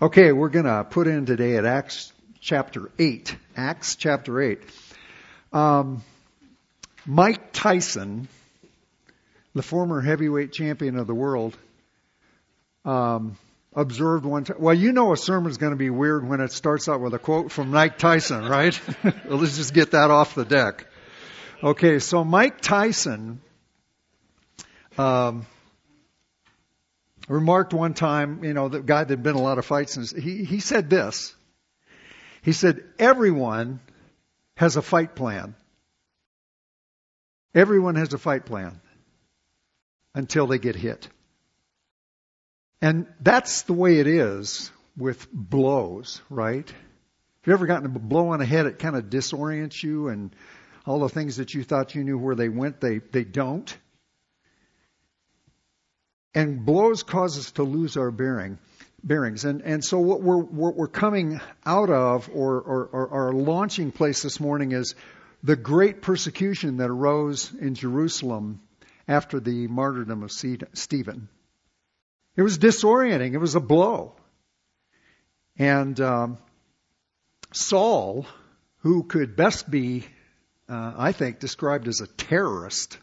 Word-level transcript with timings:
Okay, 0.00 0.30
we're 0.30 0.48
going 0.48 0.64
to 0.64 0.84
put 0.88 1.08
in 1.08 1.26
today 1.26 1.56
at 1.56 1.64
Acts 1.64 2.12
chapter 2.40 2.88
8. 3.00 3.34
Acts 3.56 3.96
chapter 3.96 4.40
8. 4.40 4.60
Um, 5.52 6.04
Mike 7.04 7.52
Tyson, 7.52 8.28
the 9.56 9.62
former 9.62 10.00
heavyweight 10.00 10.52
champion 10.52 10.96
of 11.00 11.08
the 11.08 11.16
world, 11.16 11.58
um, 12.84 13.36
observed 13.74 14.24
one 14.24 14.44
time. 14.44 14.58
Well, 14.60 14.74
you 14.74 14.92
know 14.92 15.12
a 15.12 15.16
sermon's 15.16 15.58
going 15.58 15.72
to 15.72 15.76
be 15.76 15.90
weird 15.90 16.28
when 16.28 16.40
it 16.40 16.52
starts 16.52 16.88
out 16.88 17.00
with 17.00 17.14
a 17.14 17.18
quote 17.18 17.50
from 17.50 17.72
Mike 17.72 17.98
Tyson, 17.98 18.44
right? 18.46 18.80
Let's 19.24 19.56
just 19.56 19.74
get 19.74 19.90
that 19.90 20.12
off 20.12 20.36
the 20.36 20.44
deck. 20.44 20.86
Okay, 21.60 21.98
so 21.98 22.22
Mike 22.22 22.60
Tyson 22.60 23.40
um, 24.96 25.44
remarked 27.28 27.74
one 27.74 27.94
time, 27.94 28.42
you 28.44 28.54
know, 28.54 28.68
the 28.68 28.80
guy 28.80 29.04
that 29.04 29.10
had 29.10 29.22
been 29.22 29.36
a 29.36 29.42
lot 29.42 29.58
of 29.58 29.64
fights, 29.66 29.96
and 29.96 30.22
he, 30.22 30.44
he 30.44 30.60
said 30.60 30.90
this. 30.90 31.34
He 32.42 32.52
said, 32.52 32.82
everyone 32.98 33.80
has 34.56 34.76
a 34.76 34.82
fight 34.82 35.14
plan. 35.14 35.54
Everyone 37.54 37.96
has 37.96 38.12
a 38.12 38.18
fight 38.18 38.46
plan 38.46 38.80
until 40.14 40.46
they 40.46 40.58
get 40.58 40.76
hit. 40.76 41.08
And 42.80 43.06
that's 43.20 43.62
the 43.62 43.72
way 43.72 43.98
it 43.98 44.06
is 44.06 44.70
with 44.96 45.30
blows, 45.32 46.20
right? 46.30 46.68
Have 46.68 47.46
you 47.46 47.52
ever 47.52 47.66
gotten 47.66 47.86
a 47.86 47.98
blow 47.98 48.28
on 48.28 48.38
the 48.38 48.46
head, 48.46 48.66
it 48.66 48.78
kind 48.78 48.96
of 48.96 49.04
disorients 49.04 49.82
you 49.82 50.08
and 50.08 50.34
all 50.86 51.00
the 51.00 51.08
things 51.08 51.36
that 51.36 51.54
you 51.54 51.64
thought 51.64 51.94
you 51.94 52.04
knew 52.04 52.18
where 52.18 52.34
they 52.34 52.48
went, 52.48 52.80
they, 52.80 52.98
they 52.98 53.24
don't. 53.24 53.76
And 56.34 56.64
blows 56.64 57.02
cause 57.02 57.38
us 57.38 57.50
to 57.52 57.62
lose 57.62 57.96
our 57.96 58.10
bearing, 58.10 58.58
bearings. 59.02 59.44
And, 59.44 59.62
and 59.62 59.84
so 59.84 59.98
what 59.98 60.22
we're, 60.22 60.36
what 60.36 60.76
we're 60.76 60.86
coming 60.86 61.40
out 61.64 61.90
of 61.90 62.30
or, 62.32 62.60
or, 62.60 62.86
or 62.92 63.10
our 63.10 63.32
launching 63.32 63.92
place 63.92 64.22
this 64.22 64.38
morning 64.38 64.72
is 64.72 64.94
the 65.42 65.56
great 65.56 66.02
persecution 66.02 66.78
that 66.78 66.90
arose 66.90 67.52
in 67.54 67.74
Jerusalem 67.74 68.60
after 69.06 69.40
the 69.40 69.66
martyrdom 69.68 70.22
of 70.22 70.30
Stephen. 70.30 71.28
It 72.36 72.42
was 72.42 72.58
disorienting. 72.58 73.32
It 73.32 73.38
was 73.38 73.54
a 73.54 73.60
blow. 73.60 74.14
And 75.58 76.00
um, 76.00 76.38
Saul, 77.52 78.26
who 78.78 79.02
could 79.02 79.34
best 79.34 79.68
be, 79.68 80.06
uh, 80.68 80.92
I 80.96 81.12
think, 81.12 81.40
described 81.40 81.88
as 81.88 82.00
a 82.00 82.06
terrorist 82.06 82.98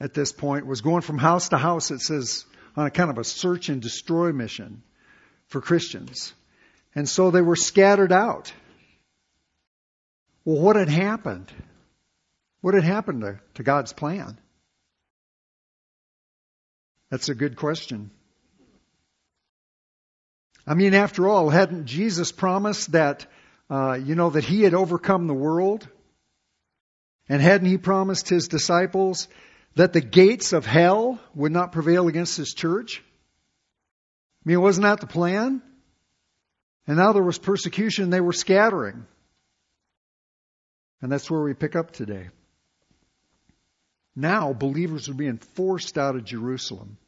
at 0.00 0.14
this 0.14 0.32
point, 0.32 0.66
was 0.66 0.80
going 0.80 1.02
from 1.02 1.18
house 1.18 1.48
to 1.48 1.58
house, 1.58 1.90
it 1.90 2.00
says, 2.00 2.44
on 2.76 2.86
a 2.86 2.90
kind 2.90 3.10
of 3.10 3.18
a 3.18 3.24
search 3.24 3.68
and 3.68 3.82
destroy 3.82 4.32
mission 4.32 4.82
for 5.48 5.60
Christians. 5.60 6.32
And 6.94 7.08
so 7.08 7.30
they 7.30 7.42
were 7.42 7.56
scattered 7.56 8.12
out. 8.12 8.52
Well, 10.44 10.60
what 10.60 10.76
had 10.76 10.88
happened? 10.88 11.52
What 12.60 12.74
had 12.74 12.84
happened 12.84 13.22
to, 13.22 13.40
to 13.54 13.62
God's 13.62 13.92
plan? 13.92 14.38
That's 17.10 17.28
a 17.28 17.34
good 17.34 17.56
question. 17.56 18.10
I 20.66 20.74
mean, 20.74 20.94
after 20.94 21.28
all, 21.28 21.48
hadn't 21.48 21.86
Jesus 21.86 22.30
promised 22.30 22.92
that, 22.92 23.26
uh, 23.70 23.94
you 23.94 24.14
know, 24.14 24.30
that 24.30 24.44
he 24.44 24.62
had 24.62 24.74
overcome 24.74 25.26
the 25.26 25.34
world? 25.34 25.88
And 27.28 27.40
hadn't 27.40 27.68
he 27.68 27.78
promised 27.78 28.28
his 28.28 28.48
disciples 28.48 29.28
that 29.74 29.92
the 29.92 30.00
gates 30.00 30.52
of 30.52 30.66
hell 30.66 31.20
would 31.34 31.52
not 31.52 31.72
prevail 31.72 32.08
against 32.08 32.36
his 32.36 32.54
church? 32.54 33.02
I 34.44 34.48
mean, 34.48 34.60
wasn't 34.60 34.84
that 34.84 35.00
the 35.00 35.06
plan? 35.06 35.62
And 36.86 36.96
now 36.96 37.12
there 37.12 37.22
was 37.22 37.38
persecution, 37.38 38.04
and 38.04 38.12
they 38.12 38.20
were 38.20 38.32
scattering. 38.32 39.06
And 41.00 41.12
that's 41.12 41.30
where 41.30 41.42
we 41.42 41.54
pick 41.54 41.76
up 41.76 41.92
today. 41.92 42.28
Now 44.16 44.52
believers 44.52 45.08
are 45.08 45.14
being 45.14 45.38
forced 45.38 45.96
out 45.96 46.16
of 46.16 46.24
Jerusalem. 46.24 46.98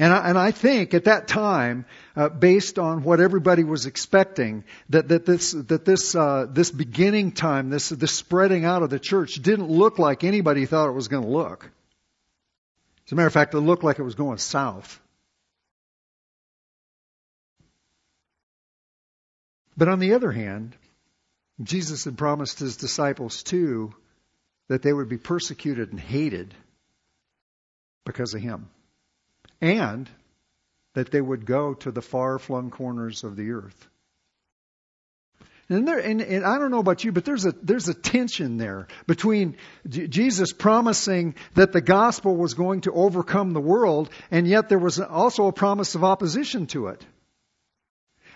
And 0.00 0.12
I, 0.12 0.28
and 0.28 0.38
I 0.38 0.52
think 0.52 0.94
at 0.94 1.04
that 1.04 1.26
time, 1.26 1.84
uh, 2.14 2.28
based 2.28 2.78
on 2.78 3.02
what 3.02 3.18
everybody 3.20 3.64
was 3.64 3.86
expecting, 3.86 4.62
that, 4.90 5.08
that 5.08 5.26
this 5.26 5.52
that 5.52 5.84
this 5.84 6.14
uh, 6.14 6.46
this 6.48 6.70
beginning 6.70 7.32
time, 7.32 7.68
this 7.68 7.88
this 7.88 8.12
spreading 8.12 8.64
out 8.64 8.84
of 8.84 8.90
the 8.90 9.00
church, 9.00 9.34
didn't 9.34 9.68
look 9.68 9.98
like 9.98 10.22
anybody 10.22 10.66
thought 10.66 10.88
it 10.88 10.92
was 10.92 11.08
going 11.08 11.24
to 11.24 11.28
look. 11.28 11.68
As 13.06 13.12
a 13.12 13.14
matter 13.16 13.26
of 13.26 13.32
fact, 13.32 13.54
it 13.54 13.60
looked 13.60 13.82
like 13.82 13.98
it 13.98 14.04
was 14.04 14.14
going 14.14 14.38
south. 14.38 15.00
But 19.76 19.88
on 19.88 19.98
the 19.98 20.14
other 20.14 20.30
hand, 20.30 20.76
Jesus 21.62 22.04
had 22.04 22.16
promised 22.16 22.60
his 22.60 22.76
disciples 22.76 23.42
too 23.42 23.94
that 24.68 24.82
they 24.82 24.92
would 24.92 25.08
be 25.08 25.18
persecuted 25.18 25.90
and 25.90 25.98
hated 25.98 26.54
because 28.04 28.34
of 28.34 28.40
him. 28.40 28.68
And 29.60 30.08
that 30.94 31.10
they 31.10 31.20
would 31.20 31.46
go 31.46 31.74
to 31.74 31.90
the 31.90 32.02
far 32.02 32.38
flung 32.38 32.70
corners 32.70 33.24
of 33.24 33.36
the 33.36 33.52
earth. 33.52 33.88
And, 35.70 35.86
there, 35.86 35.98
and, 35.98 36.22
and, 36.22 36.44
I 36.46 36.58
don't 36.58 36.70
know 36.70 36.78
about 36.78 37.04
you, 37.04 37.12
but 37.12 37.26
there's 37.26 37.44
a 37.44 37.52
there's 37.52 37.88
a 37.88 37.94
tension 37.94 38.56
there 38.56 38.86
between 39.06 39.58
J- 39.86 40.06
Jesus 40.06 40.54
promising 40.54 41.34
that 41.54 41.72
the 41.72 41.82
gospel 41.82 42.34
was 42.34 42.54
going 42.54 42.82
to 42.82 42.92
overcome 42.92 43.52
the 43.52 43.60
world, 43.60 44.08
and 44.30 44.46
yet 44.46 44.70
there 44.70 44.78
was 44.78 44.98
also 44.98 45.46
a 45.46 45.52
promise 45.52 45.94
of 45.94 46.04
opposition 46.04 46.68
to 46.68 46.86
it. 46.86 47.04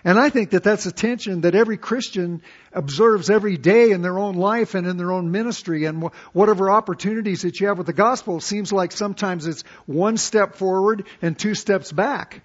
And 0.05 0.19
I 0.19 0.29
think 0.29 0.49
that 0.49 0.63
that's 0.63 0.85
a 0.85 0.91
tension 0.91 1.41
that 1.41 1.55
every 1.55 1.77
Christian 1.77 2.41
observes 2.73 3.29
every 3.29 3.55
day 3.55 3.91
in 3.91 4.01
their 4.01 4.19
own 4.19 4.35
life 4.35 4.75
and 4.75 4.85
in 4.85 4.97
their 4.97 5.13
own 5.13 5.31
ministry 5.31 5.85
and 5.85 6.09
whatever 6.33 6.69
opportunities 6.69 7.43
that 7.43 7.59
you 7.59 7.67
have 7.67 7.77
with 7.77 7.87
the 7.87 7.93
gospel. 7.93 8.37
It 8.37 8.43
seems 8.43 8.73
like 8.73 8.91
sometimes 8.91 9.47
it's 9.47 9.63
one 9.85 10.17
step 10.17 10.55
forward 10.55 11.07
and 11.21 11.39
two 11.39 11.55
steps 11.55 11.91
back. 11.91 12.41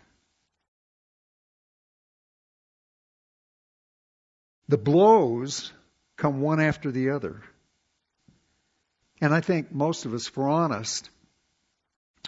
The 4.69 4.79
blows 4.79 5.73
come 6.17 6.41
one 6.41 6.61
after 6.61 6.93
the 6.93 7.11
other. 7.11 7.43
And 9.21 9.35
I 9.35 9.41
think 9.41 9.73
most 9.73 10.05
of 10.05 10.15
us, 10.15 10.37
we're 10.37 10.49
honest, 10.49 11.11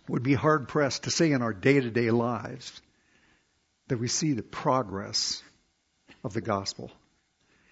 would 0.08 0.24
be 0.24 0.34
hard 0.34 0.66
pressed 0.66 1.04
to 1.04 1.10
say 1.12 1.30
in 1.30 1.42
our 1.42 1.52
day 1.52 1.78
to 1.78 1.90
day 1.90 2.10
lives 2.10 2.80
that 3.90 3.98
we 3.98 4.08
see 4.08 4.32
the 4.32 4.42
progress 4.42 5.42
of 6.24 6.32
the 6.32 6.40
gospel. 6.40 6.90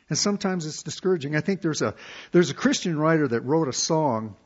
And 0.09 0.19
sometimes 0.19 0.67
it's 0.67 0.83
discouraging. 0.83 1.37
I 1.37 1.41
think 1.41 1.63
there's 1.63 1.83
a 1.83 1.95
there's 2.33 2.51
a 2.51 2.55
Christian 2.55 2.99
writer 2.99 3.29
that 3.29 3.43
wrote 3.43 3.69
a 3.69 3.73
song 3.73 4.37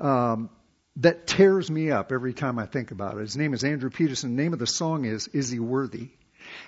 um, 0.00 0.50
that 0.96 1.26
tears 1.26 1.70
me 1.70 1.90
up 1.90 2.10
every 2.10 2.32
time 2.32 2.58
I 2.58 2.66
think 2.66 2.90
about 2.90 3.16
it. 3.16 3.20
His 3.20 3.36
name 3.36 3.54
is 3.54 3.64
Andrew 3.64 3.90
Peterson. 3.90 4.34
The 4.34 4.42
name 4.42 4.52
of 4.52 4.58
the 4.58 4.66
song 4.66 5.04
is 5.04 5.28
"Is 5.28 5.50
He 5.50 5.58
Worthy?" 5.58 6.08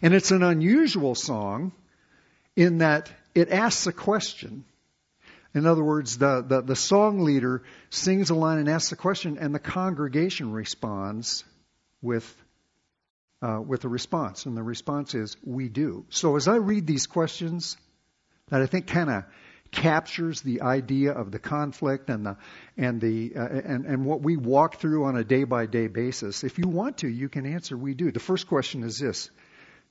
And 0.01 0.15
it's 0.15 0.31
an 0.31 0.43
unusual 0.43 1.15
song 1.15 1.73
in 2.55 2.79
that 2.79 3.11
it 3.35 3.51
asks 3.51 3.87
a 3.87 3.93
question. 3.93 4.65
In 5.55 5.67
other 5.67 5.83
words, 5.83 6.19
the, 6.19 6.45
the, 6.47 6.61
the 6.61 6.77
song 6.77 7.21
leader 7.21 7.65
sings 7.89 8.31
a 8.31 8.37
line 8.37 8.59
and 8.59 8.69
asks 8.69 8.93
a 8.93 8.97
question, 8.97 9.39
and 9.39 9.53
the 9.53 9.59
congregation 9.59 10.53
responds 10.53 11.43
with 12.03 12.37
uh, 13.43 13.61
with 13.61 13.85
a 13.85 13.89
response, 13.89 14.47
and 14.47 14.57
the 14.57 14.63
response 14.63 15.15
is 15.15 15.37
"We 15.45 15.69
do." 15.69 16.05
So 16.11 16.37
as 16.37 16.49
I 16.49 16.57
read 16.57 16.87
these 16.87 17.07
questions, 17.07 17.77
that 18.49 18.61
I 18.61 18.67
think 18.67 18.87
kind 18.87 19.11
of 19.11 19.25
captures 19.71 20.41
the 20.41 20.63
idea 20.63 21.13
of 21.13 21.31
the 21.31 21.39
conflict 21.39 22.11
and 22.11 22.27
the 22.27 22.37
and 22.77 23.01
the 23.01 23.33
uh, 23.37 23.47
and 23.47 23.87
and 23.87 24.05
what 24.05 24.23
we 24.23 24.37
walk 24.37 24.77
through 24.77 25.05
on 25.05 25.17
a 25.17 25.25
day 25.25 25.45
by 25.45 25.67
day 25.67 25.87
basis. 25.87 26.45
If 26.45 26.59
you 26.59 26.69
want 26.69 26.99
to, 26.99 27.09
you 27.09 27.29
can 27.29 27.47
answer 27.47 27.77
we 27.77 27.95
do. 27.95 28.11
The 28.11 28.21
first 28.21 28.47
question 28.47 28.83
is 28.83 28.99
this: 28.99 29.31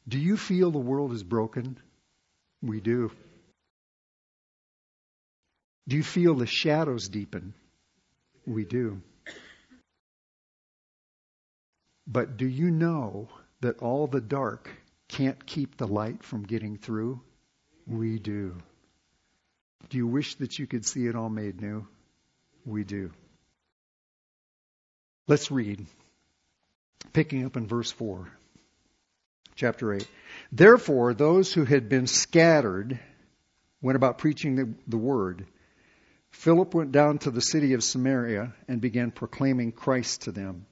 Do 0.07 0.19
you 0.19 0.37
feel 0.37 0.71
the 0.71 0.79
world 0.79 1.13
is 1.13 1.23
broken? 1.23 1.77
We 2.61 2.81
do. 2.81 3.11
Do 5.87 5.95
you 5.95 6.03
feel 6.03 6.35
the 6.35 6.45
shadows 6.45 7.09
deepen? 7.09 7.53
We 8.45 8.65
do. 8.65 9.01
But 12.05 12.37
do 12.37 12.47
you 12.47 12.69
know 12.69 13.29
that 13.61 13.79
all 13.79 14.07
the 14.07 14.21
dark 14.21 14.69
can't 15.07 15.45
keep 15.45 15.77
the 15.77 15.87
light 15.87 16.23
from 16.23 16.43
getting 16.43 16.77
through? 16.77 17.21
We 17.87 18.19
do. 18.19 18.55
Do 19.89 19.97
you 19.97 20.07
wish 20.07 20.35
that 20.35 20.59
you 20.59 20.67
could 20.67 20.85
see 20.85 21.07
it 21.07 21.15
all 21.15 21.29
made 21.29 21.61
new? 21.61 21.87
We 22.65 22.83
do. 22.83 23.11
Let's 25.27 25.51
read. 25.51 25.85
Picking 27.13 27.45
up 27.45 27.57
in 27.57 27.67
verse 27.67 27.91
4, 27.91 28.29
chapter 29.55 29.93
8. 29.93 30.07
Therefore, 30.51 31.13
those 31.13 31.53
who 31.53 31.65
had 31.65 31.89
been 31.89 32.07
scattered 32.07 32.99
went 33.81 33.95
about 33.95 34.17
preaching 34.17 34.55
the, 34.55 34.73
the 34.87 34.97
word. 34.97 35.45
Philip 36.31 36.73
went 36.73 36.91
down 36.91 37.17
to 37.19 37.31
the 37.31 37.41
city 37.41 37.73
of 37.73 37.83
Samaria 37.83 38.53
and 38.67 38.81
began 38.81 39.11
proclaiming 39.11 39.71
Christ 39.71 40.23
to 40.23 40.31
them. 40.31 40.65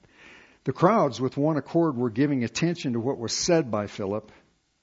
The 0.68 0.74
crowds, 0.74 1.22
with 1.22 1.38
one 1.38 1.56
accord, 1.56 1.96
were 1.96 2.10
giving 2.10 2.44
attention 2.44 2.92
to 2.92 3.00
what 3.00 3.18
was 3.18 3.32
said 3.32 3.72
by 3.72 3.88
Philip 3.88 4.34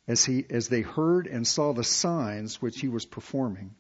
as, 0.08 0.25
he, 0.25 0.46
as 0.48 0.69
they 0.69 0.81
heard 0.81 1.26
and 1.26 1.46
saw 1.46 1.75
the 1.75 1.84
signs 1.84 2.62
which 2.62 2.81
he 2.81 2.88
was 2.88 3.04
performing. 3.04 3.75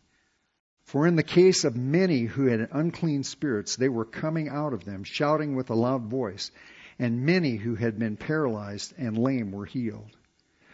For 0.82 1.06
in 1.06 1.16
the 1.16 1.22
case 1.22 1.64
of 1.64 1.78
many 1.78 2.24
who 2.24 2.44
had 2.44 2.68
unclean 2.72 3.24
spirits, 3.24 3.76
they 3.76 3.88
were 3.88 4.04
coming 4.04 4.50
out 4.50 4.74
of 4.74 4.84
them, 4.84 5.04
shouting 5.04 5.56
with 5.56 5.70
a 5.70 5.74
loud 5.74 6.02
voice, 6.02 6.50
and 6.98 7.24
many 7.24 7.56
who 7.56 7.74
had 7.74 7.98
been 7.98 8.18
paralyzed 8.18 8.92
and 8.98 9.16
lame 9.16 9.50
were 9.50 9.64
healed. 9.64 10.14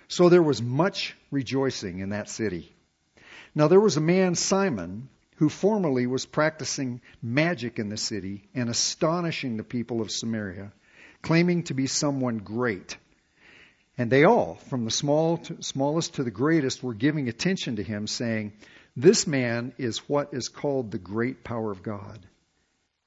So 0.09 0.31
there 0.31 0.43
was 0.43 0.61
much 0.61 1.17
rejoicing 1.31 2.01
in 2.01 2.09
that 2.09 2.29
city. 2.29 2.75
Now 3.55 3.69
there 3.69 3.79
was 3.79 3.97
a 3.97 4.01
man, 4.01 4.35
Simon, 4.35 5.09
who 5.37 5.49
formerly 5.49 6.09
was 6.09 6.27
practicing 6.27 7.01
magic 7.23 7.79
in 7.79 7.89
the 7.89 7.97
city 7.97 8.49
and 8.53 8.69
astonishing 8.69 9.59
the 9.59 9.63
people 9.63 10.01
of 10.01 10.11
Samaria, 10.11 10.73
claiming 11.23 11.65
to 11.65 11.75
be 11.75 11.87
someone 11.87 12.39
great. 12.39 12.97
And 13.99 14.11
they 14.11 14.25
all, 14.25 14.55
from 14.69 14.85
the 14.85 14.91
small 14.91 15.39
to, 15.39 15.63
smallest 15.63 16.15
to 16.15 16.25
the 16.25 16.31
greatest, 16.31 16.83
were 16.83 16.95
giving 16.95 17.29
attention 17.29 17.77
to 17.77 17.83
him, 17.83 18.07
saying, 18.07 18.53
This 18.97 19.27
man 19.27 19.73
is 19.79 20.09
what 20.09 20.33
is 20.33 20.49
called 20.49 20.91
the 20.91 20.99
great 20.99 21.45
power 21.45 21.71
of 21.71 21.83
God. 21.83 22.27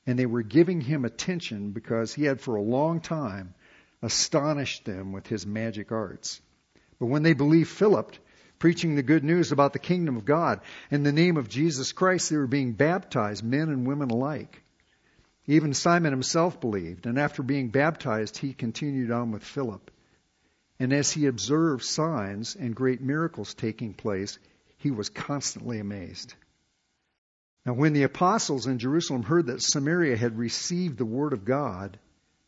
And 0.06 0.20
they 0.20 0.26
were 0.26 0.44
giving 0.44 0.82
him 0.82 1.06
attention 1.06 1.72
because 1.72 2.14
he 2.14 2.26
had 2.26 2.42
for 2.42 2.56
a 2.56 2.62
long 2.62 3.00
time 3.00 3.54
astonished 4.02 4.86
them 4.86 5.14
with 5.14 5.28
his 5.28 5.48
magic 5.48 5.92
arts. 5.92 6.42
But 7.00 7.08
when 7.08 7.24
they 7.24 7.34
believed 7.34 7.70
Philip, 7.70 8.16
preaching 8.60 8.96
the 8.96 9.04
good 9.04 9.24
news 9.24 9.52
about 9.52 9.74
the 9.74 9.80
kingdom 9.80 10.18
of 10.18 10.26
God, 10.26 10.62
in 10.92 11.04
the 11.04 11.12
name 11.12 11.38
of 11.38 11.50
Jesus 11.50 11.92
Christ, 11.92 12.30
they 12.30 12.38
were 12.38 12.48
being 12.48 12.74
baptized, 12.74 13.44
men 13.44 13.70
and 13.70 13.88
women 13.88 14.10
alike. 14.10 14.63
Even 15.46 15.74
Simon 15.74 16.12
himself 16.12 16.62
believed, 16.62 17.06
and 17.06 17.20
after 17.20 17.44
being 17.44 17.70
baptized, 17.70 18.38
he 18.38 18.54
continued 18.54 19.12
on 19.12 19.32
with 19.32 19.44
Philip. 19.44 19.92
And 20.80 20.94
as 20.94 21.12
he 21.12 21.26
observed 21.26 21.84
signs 21.84 22.56
and 22.56 22.76
great 22.76 23.02
miracles 23.02 23.54
taking 23.54 23.94
place, 23.94 24.40
he 24.78 24.92
was 24.92 25.10
constantly 25.10 25.80
amazed. 25.80 26.34
Now, 27.66 27.74
when 27.74 27.94
the 27.94 28.04
apostles 28.04 28.68
in 28.68 28.80
Jerusalem 28.80 29.24
heard 29.24 29.48
that 29.48 29.62
Samaria 29.62 30.18
had 30.18 30.38
received 30.38 30.98
the 30.98 31.06
word 31.06 31.34
of 31.34 31.46
God, 31.46 32.00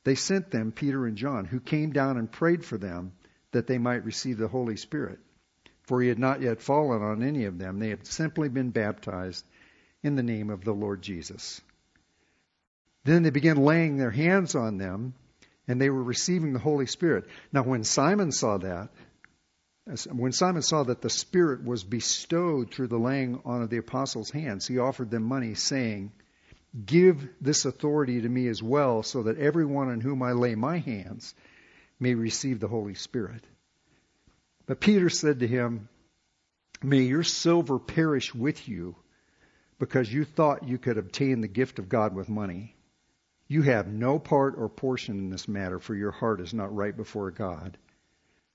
they 0.04 0.16
sent 0.16 0.52
them 0.52 0.72
Peter 0.72 1.06
and 1.06 1.18
John, 1.18 1.46
who 1.46 1.60
came 1.60 1.92
down 1.92 2.18
and 2.18 2.32
prayed 2.32 2.64
for 2.64 2.78
them 2.78 3.14
that 3.52 3.68
they 3.68 3.78
might 3.78 4.06
receive 4.06 4.38
the 4.38 4.48
Holy 4.48 4.76
Spirit. 4.76 5.20
For 5.84 6.02
he 6.02 6.10
had 6.10 6.20
not 6.20 6.42
yet 6.42 6.62
fallen 6.62 7.02
on 7.02 7.24
any 7.24 7.46
of 7.46 7.58
them, 7.58 7.80
they 7.80 7.90
had 7.90 8.06
simply 8.06 8.50
been 8.50 8.72
baptized 8.72 9.46
in 10.04 10.16
the 10.16 10.24
name 10.24 10.50
of 10.50 10.64
the 10.64 10.74
Lord 10.74 11.02
Jesus. 11.02 11.62
Then 13.06 13.22
they 13.22 13.30
began 13.30 13.58
laying 13.58 13.98
their 13.98 14.12
hands 14.12 14.56
on 14.56 14.78
them 14.78 15.14
and 15.68 15.80
they 15.80 15.90
were 15.90 16.04
receiving 16.04 16.54
the 16.54 16.60
Holy 16.60 16.88
Spirit. 16.88 17.26
Now, 17.54 17.64
when 17.64 17.84
Simon 17.84 18.32
saw 18.32 18.58
that, 18.58 18.90
when 20.12 20.32
Simon 20.32 20.64
saw 20.64 20.84
that 20.84 21.02
the 21.02 21.12
Spirit 21.12 21.64
was 21.64 21.84
bestowed 21.84 22.72
through 22.72 22.88
the 22.88 22.98
laying 22.98 23.40
on 23.46 23.62
of 23.62 23.70
the 23.70 23.78
apostles' 23.78 24.32
hands, 24.32 24.66
he 24.66 24.80
offered 24.80 25.12
them 25.12 25.24
money, 25.24 25.54
saying, 25.54 26.12
Give 26.84 27.30
this 27.40 27.66
authority 27.66 28.22
to 28.22 28.28
me 28.28 28.48
as 28.48 28.62
well, 28.62 29.04
so 29.04 29.24
that 29.24 29.38
everyone 29.38 29.90
on 29.90 30.02
whom 30.02 30.24
I 30.24 30.32
lay 30.32 30.56
my 30.56 30.80
hands 30.80 31.36
may 32.00 32.16
receive 32.16 32.60
the 32.60 32.68
Holy 32.68 32.96
Spirit. 32.96 33.44
But 34.66 34.80
Peter 34.80 35.10
said 35.10 35.40
to 35.40 35.48
him, 35.48 35.90
May 36.82 37.04
your 37.04 37.24
silver 37.24 37.78
perish 37.78 38.34
with 38.34 38.68
you, 38.68 38.96
because 39.78 40.12
you 40.12 40.26
thought 40.26 40.68
you 40.68 40.80
could 40.80 40.98
obtain 40.98 41.42
the 41.42 41.48
gift 41.48 41.78
of 41.78 41.88
God 41.88 42.16
with 42.16 42.28
money. 42.28 42.75
You 43.48 43.62
have 43.62 43.88
no 43.88 44.18
part 44.18 44.56
or 44.58 44.70
portion 44.70 45.20
in 45.20 45.30
this 45.30 45.48
matter, 45.48 45.80
for 45.80 45.94
your 45.94 46.12
heart 46.12 46.42
is 46.42 46.54
not 46.54 46.76
right 46.76 46.96
before 46.96 47.30
God. 47.32 47.78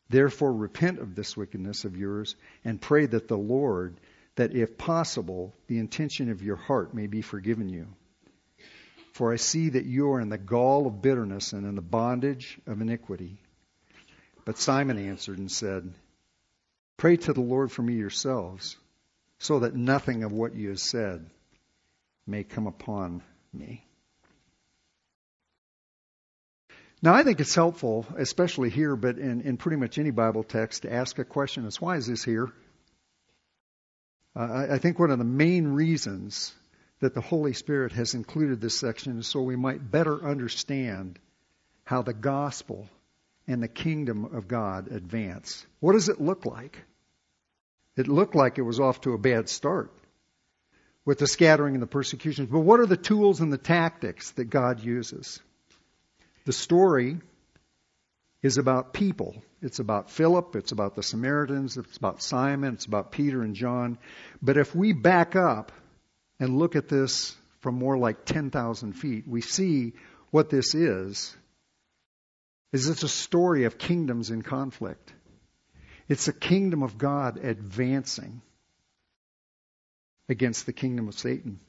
Therefore, 0.08 0.52
repent 0.52 0.98
of 0.98 1.14
this 1.14 1.36
wickedness 1.36 1.84
of 1.84 1.96
yours 1.96 2.34
and 2.64 2.80
pray 2.80 3.06
that 3.06 3.28
the 3.28 3.38
Lord, 3.38 4.00
that 4.34 4.54
if 4.54 4.76
possible, 4.76 5.54
the 5.68 5.78
intention 5.78 6.30
of 6.30 6.42
your 6.42 6.56
heart 6.56 6.92
may 6.92 7.06
be 7.06 7.22
forgiven 7.22 7.68
you. 7.68 7.86
For 9.12 9.32
I 9.32 9.36
see 9.36 9.68
that 9.70 9.84
you 9.84 10.10
are 10.12 10.20
in 10.20 10.28
the 10.28 10.38
gall 10.38 10.86
of 10.86 11.02
bitterness 11.02 11.52
and 11.52 11.64
in 11.64 11.76
the 11.76 11.82
bondage 11.82 12.58
of 12.66 12.80
iniquity. 12.80 13.38
But 14.44 14.58
Simon 14.58 14.98
answered 14.98 15.38
and 15.38 15.50
said, 15.50 15.92
Pray 16.96 17.16
to 17.16 17.32
the 17.32 17.40
Lord 17.40 17.70
for 17.70 17.82
me 17.82 17.94
yourselves, 17.94 18.76
so 19.38 19.60
that 19.60 19.76
nothing 19.76 20.24
of 20.24 20.32
what 20.32 20.54
you 20.54 20.70
have 20.70 20.80
said 20.80 21.30
may 22.26 22.42
come 22.42 22.66
upon 22.66 23.22
me. 23.52 23.86
Now, 27.02 27.14
I 27.14 27.22
think 27.22 27.40
it's 27.40 27.54
helpful, 27.54 28.06
especially 28.18 28.68
here, 28.68 28.94
but 28.94 29.18
in, 29.18 29.40
in 29.40 29.56
pretty 29.56 29.78
much 29.78 29.98
any 29.98 30.10
Bible 30.10 30.44
text, 30.44 30.82
to 30.82 30.92
ask 30.92 31.18
a 31.18 31.24
question 31.24 31.66
as 31.66 31.80
why 31.80 31.96
is 31.96 32.06
this 32.06 32.22
here? 32.22 32.52
Uh, 34.36 34.40
I, 34.40 34.74
I 34.74 34.78
think 34.78 34.98
one 34.98 35.10
of 35.10 35.18
the 35.18 35.24
main 35.24 35.68
reasons 35.68 36.54
that 37.00 37.14
the 37.14 37.22
Holy 37.22 37.54
Spirit 37.54 37.92
has 37.92 38.14
included 38.14 38.60
this 38.60 38.78
section 38.78 39.18
is 39.18 39.26
so 39.26 39.40
we 39.40 39.56
might 39.56 39.90
better 39.90 40.22
understand 40.22 41.18
how 41.84 42.02
the 42.02 42.12
gospel 42.12 42.86
and 43.46 43.62
the 43.62 43.68
kingdom 43.68 44.26
of 44.26 44.46
God 44.46 44.88
advance. 44.88 45.64
What 45.80 45.94
does 45.94 46.10
it 46.10 46.20
look 46.20 46.44
like? 46.44 46.78
It 47.96 48.08
looked 48.08 48.34
like 48.34 48.58
it 48.58 48.62
was 48.62 48.78
off 48.78 49.00
to 49.02 49.14
a 49.14 49.18
bad 49.18 49.48
start 49.48 49.90
with 51.06 51.18
the 51.18 51.26
scattering 51.26 51.74
and 51.74 51.82
the 51.82 51.86
persecutions. 51.86 52.50
But 52.50 52.60
what 52.60 52.78
are 52.78 52.86
the 52.86 52.96
tools 52.96 53.40
and 53.40 53.52
the 53.52 53.58
tactics 53.58 54.32
that 54.32 54.44
God 54.44 54.80
uses? 54.80 55.40
The 56.50 56.54
story 56.54 57.16
is 58.42 58.58
about 58.58 58.92
people. 58.92 59.40
It's 59.62 59.78
about 59.78 60.10
Philip, 60.10 60.56
it's 60.56 60.72
about 60.72 60.96
the 60.96 61.02
Samaritans, 61.04 61.76
it's 61.76 61.96
about 61.96 62.24
Simon, 62.24 62.74
it's 62.74 62.86
about 62.86 63.12
Peter 63.12 63.42
and 63.42 63.54
John. 63.54 63.98
But 64.42 64.56
if 64.56 64.74
we 64.74 64.92
back 64.92 65.36
up 65.36 65.70
and 66.40 66.58
look 66.58 66.74
at 66.74 66.88
this 66.88 67.36
from 67.60 67.76
more 67.76 67.96
like 67.96 68.24
10,000 68.24 68.94
feet, 68.94 69.28
we 69.28 69.42
see 69.42 69.92
what 70.32 70.50
this 70.50 70.74
is. 70.74 71.36
Is 72.72 72.88
it's 72.88 73.04
a 73.04 73.08
story 73.08 73.62
of 73.62 73.78
kingdoms 73.78 74.30
in 74.30 74.42
conflict. 74.42 75.12
It's 76.08 76.26
a 76.26 76.32
kingdom 76.32 76.82
of 76.82 76.98
God 76.98 77.36
advancing 77.36 78.42
against 80.28 80.66
the 80.66 80.72
kingdom 80.72 81.06
of 81.06 81.14
Satan. 81.14 81.60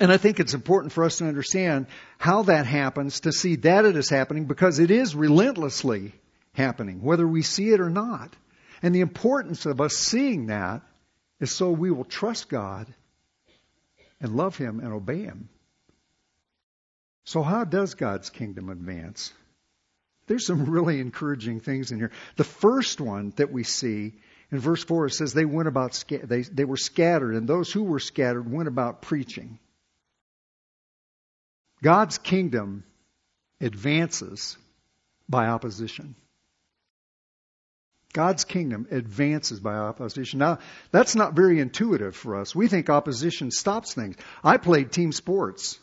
And 0.00 0.10
I 0.10 0.16
think 0.16 0.40
it's 0.40 0.54
important 0.54 0.94
for 0.94 1.04
us 1.04 1.18
to 1.18 1.26
understand 1.26 1.86
how 2.16 2.44
that 2.44 2.64
happens, 2.64 3.20
to 3.20 3.32
see 3.32 3.56
that 3.56 3.84
it 3.84 3.96
is 3.96 4.08
happening, 4.08 4.46
because 4.46 4.78
it 4.78 4.90
is 4.90 5.14
relentlessly 5.14 6.14
happening, 6.54 7.02
whether 7.02 7.28
we 7.28 7.42
see 7.42 7.68
it 7.68 7.80
or 7.80 7.90
not. 7.90 8.34
And 8.82 8.94
the 8.94 9.02
importance 9.02 9.66
of 9.66 9.78
us 9.78 9.94
seeing 9.94 10.46
that 10.46 10.80
is 11.38 11.50
so 11.50 11.70
we 11.70 11.90
will 11.90 12.06
trust 12.06 12.48
God 12.48 12.86
and 14.22 14.36
love 14.36 14.56
Him 14.56 14.80
and 14.80 14.90
obey 14.90 15.22
Him. 15.22 15.50
So, 17.24 17.42
how 17.42 17.64
does 17.64 17.92
God's 17.92 18.30
kingdom 18.30 18.70
advance? 18.70 19.34
There's 20.28 20.46
some 20.46 20.64
really 20.64 20.98
encouraging 20.98 21.60
things 21.60 21.92
in 21.92 21.98
here. 21.98 22.12
The 22.36 22.44
first 22.44 23.02
one 23.02 23.34
that 23.36 23.52
we 23.52 23.64
see 23.64 24.14
in 24.50 24.58
verse 24.60 24.82
4 24.82 25.06
it 25.06 25.10
says 25.10 25.34
they 25.34 25.44
went 25.44 25.68
about 25.68 26.02
they, 26.08 26.42
they 26.42 26.64
were 26.64 26.78
scattered 26.78 27.34
and 27.34 27.46
those 27.46 27.70
who 27.70 27.82
were 27.82 28.00
scattered 28.00 28.50
went 28.50 28.68
about 28.68 29.02
preaching 29.02 29.58
God's 31.82 32.18
kingdom 32.18 32.84
advances 33.60 34.56
by 35.28 35.46
opposition. 35.46 36.14
God's 38.12 38.44
kingdom 38.44 38.88
advances 38.90 39.60
by 39.60 39.76
opposition. 39.76 40.40
Now, 40.40 40.58
that's 40.90 41.14
not 41.14 41.34
very 41.34 41.60
intuitive 41.60 42.16
for 42.16 42.36
us. 42.36 42.54
We 42.54 42.66
think 42.66 42.90
opposition 42.90 43.50
stops 43.50 43.94
things. 43.94 44.16
I 44.42 44.56
played 44.56 44.90
team 44.90 45.12
sports 45.12 45.78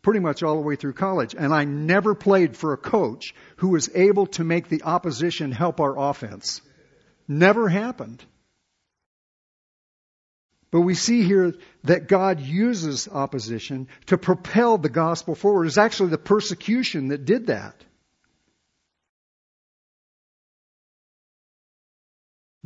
pretty 0.00 0.20
much 0.20 0.44
all 0.44 0.54
the 0.54 0.62
way 0.62 0.76
through 0.76 0.92
college, 0.92 1.34
and 1.36 1.52
I 1.52 1.64
never 1.64 2.14
played 2.14 2.56
for 2.56 2.72
a 2.72 2.78
coach 2.78 3.34
who 3.56 3.70
was 3.70 3.90
able 3.92 4.26
to 4.26 4.44
make 4.44 4.68
the 4.68 4.84
opposition 4.84 5.50
help 5.50 5.80
our 5.80 5.98
offense. 5.98 6.62
Never 7.26 7.68
happened. 7.68 8.24
But 10.70 10.80
we 10.80 10.94
see 10.94 11.22
here 11.22 11.54
that 11.84 12.08
God 12.08 12.40
uses 12.40 13.08
opposition 13.08 13.88
to 14.06 14.18
propel 14.18 14.78
the 14.78 14.88
gospel 14.88 15.34
forward. 15.34 15.66
It's 15.66 15.78
actually 15.78 16.10
the 16.10 16.18
persecution 16.18 17.08
that 17.08 17.24
did 17.24 17.46
that. 17.46 17.84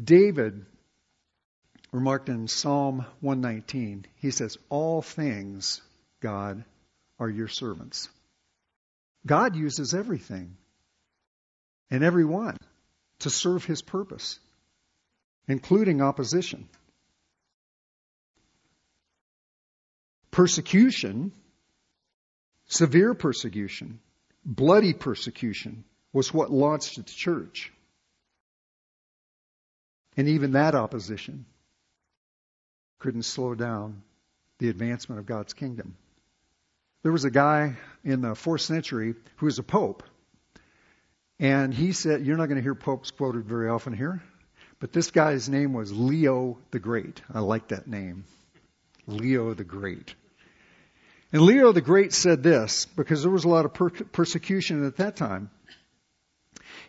David 0.02 0.64
remarked 1.92 2.28
in 2.28 2.48
Psalm 2.48 3.04
119, 3.20 4.06
he 4.16 4.30
says, 4.30 4.56
All 4.70 5.02
things, 5.02 5.82
God, 6.20 6.64
are 7.18 7.28
your 7.28 7.48
servants. 7.48 8.08
God 9.26 9.56
uses 9.56 9.92
everything 9.92 10.56
and 11.90 12.02
everyone 12.02 12.56
to 13.20 13.30
serve 13.30 13.64
his 13.64 13.82
purpose, 13.82 14.38
including 15.46 16.00
opposition. 16.00 16.68
Persecution, 20.30 21.32
severe 22.66 23.14
persecution, 23.14 24.00
bloody 24.44 24.92
persecution 24.92 25.84
was 26.12 26.32
what 26.32 26.50
launched 26.50 26.96
the 26.96 27.02
church. 27.02 27.72
And 30.16 30.28
even 30.28 30.52
that 30.52 30.74
opposition 30.74 31.46
couldn't 32.98 33.22
slow 33.22 33.54
down 33.54 34.02
the 34.58 34.68
advancement 34.68 35.18
of 35.18 35.26
God's 35.26 35.54
kingdom. 35.54 35.96
There 37.02 37.12
was 37.12 37.24
a 37.24 37.30
guy 37.30 37.76
in 38.04 38.20
the 38.20 38.34
fourth 38.34 38.60
century 38.60 39.14
who 39.36 39.46
was 39.46 39.58
a 39.58 39.62
pope. 39.62 40.02
And 41.38 41.72
he 41.72 41.92
said, 41.92 42.26
You're 42.26 42.36
not 42.36 42.46
going 42.46 42.56
to 42.56 42.62
hear 42.62 42.74
popes 42.74 43.10
quoted 43.10 43.46
very 43.46 43.70
often 43.70 43.94
here, 43.94 44.22
but 44.78 44.92
this 44.92 45.10
guy's 45.10 45.48
name 45.48 45.72
was 45.72 45.90
Leo 45.92 46.58
the 46.70 46.78
Great. 46.78 47.22
I 47.32 47.40
like 47.40 47.68
that 47.68 47.86
name. 47.86 48.24
Leo 49.06 49.54
the 49.54 49.64
Great. 49.64 50.14
And 51.32 51.42
Leo 51.42 51.72
the 51.72 51.80
Great 51.80 52.12
said 52.12 52.42
this, 52.42 52.86
because 52.96 53.22
there 53.22 53.30
was 53.30 53.44
a 53.44 53.48
lot 53.48 53.64
of 53.64 53.74
per- 53.74 53.90
persecution 53.90 54.84
at 54.84 54.96
that 54.96 55.16
time. 55.16 55.50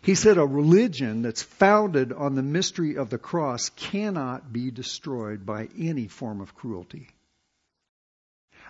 He 0.02 0.16
said, 0.16 0.36
A 0.36 0.44
religion 0.44 1.22
that's 1.22 1.42
founded 1.42 2.12
on 2.12 2.34
the 2.34 2.42
mystery 2.42 2.96
of 2.96 3.08
the 3.08 3.18
cross 3.18 3.70
cannot 3.70 4.52
be 4.52 4.72
destroyed 4.72 5.46
by 5.46 5.68
any 5.78 6.08
form 6.08 6.40
of 6.40 6.56
cruelty. 6.56 7.08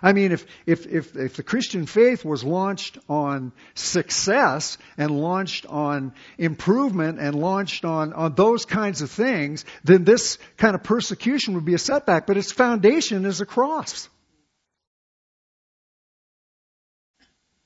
I 0.01 0.11
mean, 0.11 0.33
if, 0.33 0.45
if, 0.65 0.85
if, 0.85 1.15
if 1.15 1.35
the 1.37 1.43
Christian 1.43 1.85
faith 1.85 2.25
was 2.25 2.43
launched 2.43 2.97
on 3.07 3.53
success 3.73 4.77
and 4.97 5.09
launched 5.11 5.65
on 5.65 6.13
improvement 6.37 7.19
and 7.19 7.33
launched 7.33 7.85
on, 7.85 8.11
on 8.11 8.35
those 8.35 8.65
kinds 8.65 9.01
of 9.01 9.09
things, 9.09 9.63
then 9.85 10.03
this 10.03 10.37
kind 10.57 10.75
of 10.75 10.83
persecution 10.83 11.55
would 11.55 11.63
be 11.63 11.73
a 11.73 11.79
setback. 11.79 12.27
But 12.27 12.35
its 12.35 12.51
foundation 12.51 13.25
is 13.25 13.39
a 13.39 13.45
cross. 13.45 14.09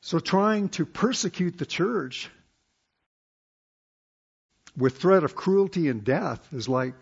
So 0.07 0.19
trying 0.19 0.69
to 0.69 0.85
persecute 0.85 1.57
the 1.57 1.65
church 1.65 2.29
with 4.77 4.95
threat 4.95 5.25
of 5.25 5.35
cruelty 5.35 5.89
and 5.89 6.01
death 6.01 6.47
is 6.53 6.69
like 6.69 6.93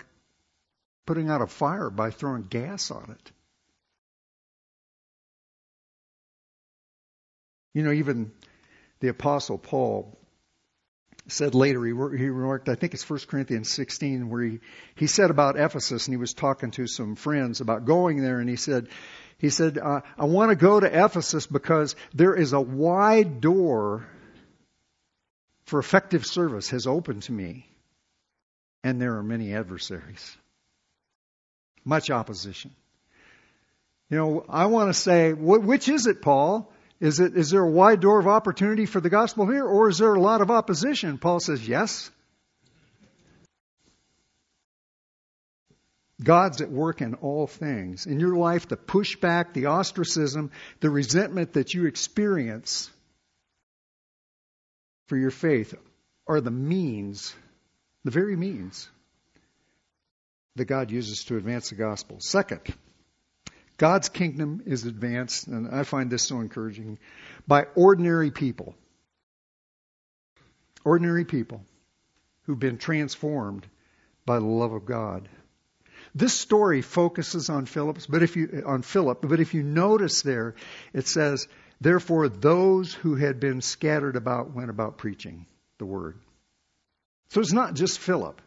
putting 1.05 1.29
out 1.29 1.43
a 1.43 1.45
fire 1.45 1.91
by 1.91 2.09
throwing 2.09 2.41
gas 2.41 2.89
on 2.89 3.11
it. 3.11 3.31
You 7.75 7.83
know, 7.83 7.91
even 7.91 8.31
the 9.01 9.09
Apostle 9.09 9.59
Paul 9.59 10.17
said 11.27 11.53
later, 11.53 11.85
he, 11.85 11.91
remarked, 11.91 12.69
I 12.69 12.73
think 12.73 12.95
it's 12.95 13.07
1 13.07 13.19
Corinthians 13.27 13.69
16, 13.69 14.31
where 14.31 14.41
he, 14.41 14.59
he 14.95 15.05
said 15.05 15.29
about 15.29 15.59
Ephesus, 15.59 16.07
and 16.07 16.13
he 16.13 16.17
was 16.17 16.33
talking 16.33 16.71
to 16.71 16.87
some 16.87 17.15
friends 17.15 17.61
about 17.61 17.85
going 17.85 18.23
there, 18.23 18.39
and 18.39 18.49
he 18.49 18.55
said, 18.55 18.87
he 19.37 19.49
said, 19.49 19.77
uh, 19.77 20.01
I 20.17 20.25
want 20.25 20.51
to 20.51 20.55
go 20.55 20.79
to 20.79 20.87
Ephesus 20.87 21.45
because 21.47 21.95
there 22.13 22.35
is 22.35 22.53
a 22.53 22.61
wide 22.61 23.41
door 23.41 24.07
for 25.65 25.79
effective 25.79 26.25
service 26.25 26.69
has 26.69 26.87
opened 26.87 27.23
to 27.23 27.31
me, 27.31 27.67
and 28.83 29.01
there 29.01 29.15
are 29.17 29.23
many 29.23 29.53
adversaries, 29.53 30.37
much 31.83 32.11
opposition. 32.11 32.71
You 34.09 34.17
know, 34.17 34.45
I 34.47 34.67
want 34.67 34.89
to 34.89 34.93
say, 34.93 35.33
which 35.33 35.89
is 35.89 36.05
it, 36.05 36.21
Paul? 36.21 36.71
Is, 36.99 37.19
it, 37.19 37.35
is 37.35 37.49
there 37.49 37.63
a 37.63 37.69
wide 37.69 37.99
door 37.99 38.19
of 38.19 38.27
opportunity 38.27 38.85
for 38.85 39.01
the 39.01 39.09
gospel 39.09 39.47
here, 39.47 39.65
or 39.65 39.89
is 39.89 39.97
there 39.97 40.13
a 40.13 40.19
lot 40.19 40.41
of 40.41 40.51
opposition? 40.51 41.17
Paul 41.17 41.39
says, 41.39 41.67
yes. 41.67 42.09
God's 46.23 46.61
at 46.61 46.71
work 46.71 47.01
in 47.01 47.15
all 47.15 47.45
things. 47.45 48.05
In 48.05 48.19
your 48.19 48.37
life, 48.37 48.67
the 48.67 48.77
pushback, 48.77 49.53
the 49.53 49.65
ostracism, 49.67 50.51
the 50.79 50.89
resentment 50.89 51.53
that 51.53 51.73
you 51.73 51.85
experience 51.85 52.89
for 55.07 55.17
your 55.17 55.31
faith 55.31 55.73
are 56.27 56.41
the 56.41 56.51
means, 56.51 57.35
the 58.03 58.11
very 58.11 58.35
means 58.35 58.89
that 60.55 60.65
God 60.65 60.89
uses 60.89 61.25
to 61.25 61.37
advance 61.37 61.69
the 61.69 61.75
gospel. 61.75 62.17
Second, 62.19 62.61
God's 63.77 64.07
kingdom 64.07 64.63
is 64.65 64.85
advanced, 64.85 65.47
and 65.47 65.67
I 65.67 65.83
find 65.83 66.09
this 66.09 66.23
so 66.23 66.39
encouraging, 66.39 66.97
by 67.45 67.65
ordinary 67.75 68.31
people. 68.31 68.73
Ordinary 70.85 71.25
people 71.25 71.61
who've 72.43 72.59
been 72.59 72.77
transformed 72.77 73.67
by 74.25 74.39
the 74.39 74.45
love 74.45 74.71
of 74.71 74.85
God. 74.85 75.27
This 76.15 76.33
story 76.33 76.81
focuses 76.81 77.49
on 77.49 77.65
Philip's, 77.65 78.07
but 78.07 78.23
if 78.23 78.37
you 78.37 78.63
on 78.65 78.81
Philip, 78.83 79.19
but 79.21 79.41
if 79.41 79.53
you 79.53 79.63
notice 79.63 80.21
there, 80.21 80.55
it 80.93 81.07
says, 81.07 81.47
"Therefore 81.81 82.29
those 82.29 82.93
who 82.93 83.15
had 83.15 83.41
been 83.41 83.59
scattered 83.59 84.15
about 84.15 84.55
went 84.55 84.69
about 84.69 84.97
preaching 84.97 85.45
the 85.77 85.85
word." 85.85 86.17
So 87.29 87.41
it's 87.41 87.51
not 87.51 87.73
just 87.73 87.99
Philip. 87.99 88.41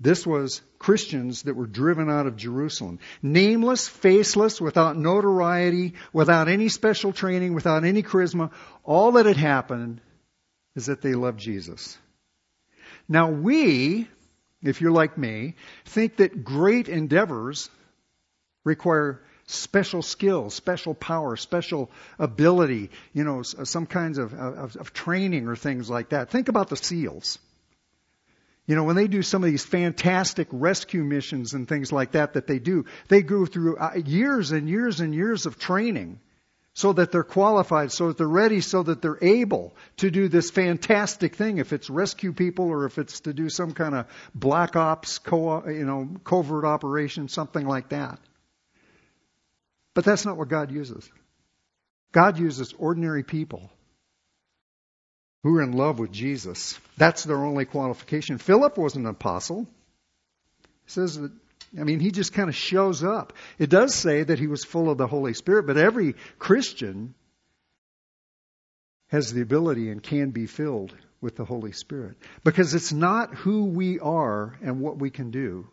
This 0.00 0.26
was 0.26 0.62
Christians 0.78 1.42
that 1.42 1.56
were 1.56 1.66
driven 1.66 2.10
out 2.10 2.26
of 2.26 2.36
Jerusalem. 2.36 2.98
Nameless, 3.22 3.86
faceless, 3.86 4.60
without 4.60 4.96
notoriety, 4.96 5.94
without 6.12 6.48
any 6.48 6.68
special 6.68 7.12
training, 7.12 7.54
without 7.54 7.84
any 7.84 8.02
charisma. 8.02 8.50
All 8.82 9.12
that 9.12 9.26
had 9.26 9.36
happened 9.36 10.00
is 10.74 10.86
that 10.86 11.00
they 11.02 11.14
loved 11.14 11.38
Jesus. 11.38 11.98
Now 13.08 13.30
we, 13.30 14.08
if 14.64 14.80
you're 14.80 14.90
like 14.90 15.16
me, 15.16 15.54
think 15.84 16.16
that 16.16 16.44
great 16.44 16.88
endeavors 16.88 17.70
require 18.64 19.22
special 19.46 20.02
skills, 20.02 20.54
special 20.54 20.94
power, 20.94 21.36
special 21.36 21.90
ability, 22.18 22.90
you 23.12 23.24
know, 23.24 23.42
some 23.42 23.86
kinds 23.86 24.18
of, 24.18 24.32
of, 24.34 24.76
of 24.76 24.92
training 24.92 25.46
or 25.46 25.54
things 25.54 25.90
like 25.90 26.08
that. 26.10 26.30
Think 26.30 26.48
about 26.48 26.70
the 26.70 26.76
SEALs. 26.76 27.38
You 28.66 28.74
know, 28.74 28.84
when 28.84 28.96
they 28.96 29.08
do 29.08 29.20
some 29.20 29.44
of 29.44 29.50
these 29.50 29.64
fantastic 29.64 30.48
rescue 30.50 31.04
missions 31.04 31.52
and 31.52 31.68
things 31.68 31.92
like 31.92 32.12
that 32.12 32.32
that 32.32 32.46
they 32.46 32.58
do, 32.58 32.86
they 33.08 33.20
go 33.22 33.44
through 33.44 33.76
uh, 33.76 33.92
years 34.06 34.52
and 34.52 34.68
years 34.68 35.00
and 35.00 35.14
years 35.14 35.44
of 35.44 35.58
training 35.58 36.18
so 36.74 36.92
that 36.92 37.12
they're 37.12 37.22
qualified, 37.22 37.92
so 37.92 38.08
that 38.08 38.18
they're 38.18 38.26
ready, 38.26 38.60
so 38.60 38.82
that 38.82 39.00
they're 39.00 39.22
able 39.22 39.74
to 39.98 40.10
do 40.10 40.28
this 40.28 40.50
fantastic 40.50 41.36
thing. 41.36 41.58
If 41.58 41.72
it's 41.72 41.88
rescue 41.88 42.32
people 42.32 42.66
or 42.66 42.84
if 42.84 42.98
it's 42.98 43.20
to 43.20 43.32
do 43.32 43.48
some 43.48 43.72
kind 43.72 43.94
of 43.94 44.06
black 44.34 44.74
ops, 44.74 45.18
co- 45.18 45.68
you 45.68 45.84
know, 45.84 46.08
covert 46.24 46.64
operation, 46.64 47.28
something 47.28 47.64
like 47.64 47.90
that. 47.90 48.18
But 49.94 50.04
that's 50.04 50.26
not 50.26 50.36
what 50.36 50.48
God 50.48 50.72
uses. 50.72 51.08
God 52.10 52.38
uses 52.40 52.74
ordinary 52.76 53.22
people 53.22 53.70
who 55.44 55.56
are 55.56 55.62
in 55.62 55.72
love 55.72 56.00
with 56.00 56.10
Jesus. 56.10 56.78
That's 56.96 57.22
their 57.22 57.36
only 57.36 57.66
qualification. 57.66 58.38
Philip 58.38 58.76
was 58.76 58.96
an 58.96 59.06
apostle. 59.06 59.68
He 60.86 60.90
says 60.90 61.18
that, 61.18 61.30
I 61.78 61.84
mean, 61.84 62.00
he 62.00 62.10
just 62.10 62.32
kind 62.32 62.48
of 62.48 62.54
shows 62.54 63.02
up. 63.02 63.32
It 63.58 63.70
does 63.70 63.94
say 63.94 64.22
that 64.22 64.38
he 64.38 64.46
was 64.46 64.64
full 64.64 64.90
of 64.90 64.98
the 64.98 65.06
Holy 65.06 65.34
Spirit, 65.34 65.66
but 65.66 65.76
every 65.76 66.14
Christian 66.38 67.14
has 69.08 69.32
the 69.32 69.42
ability 69.42 69.90
and 69.90 70.02
can 70.02 70.30
be 70.30 70.46
filled 70.46 70.94
with 71.20 71.36
the 71.36 71.44
Holy 71.44 71.72
Spirit. 71.72 72.16
Because 72.44 72.74
it's 72.74 72.92
not 72.92 73.34
who 73.34 73.64
we 73.64 73.98
are 73.98 74.56
and 74.62 74.80
what 74.80 74.98
we 74.98 75.10
can 75.10 75.30
do, 75.30 75.66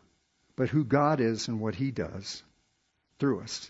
but 0.55 0.69
who 0.69 0.83
God 0.83 1.19
is 1.19 1.47
and 1.47 1.59
what 1.59 1.75
he 1.75 1.91
does 1.91 2.43
through 3.19 3.41
us. 3.41 3.69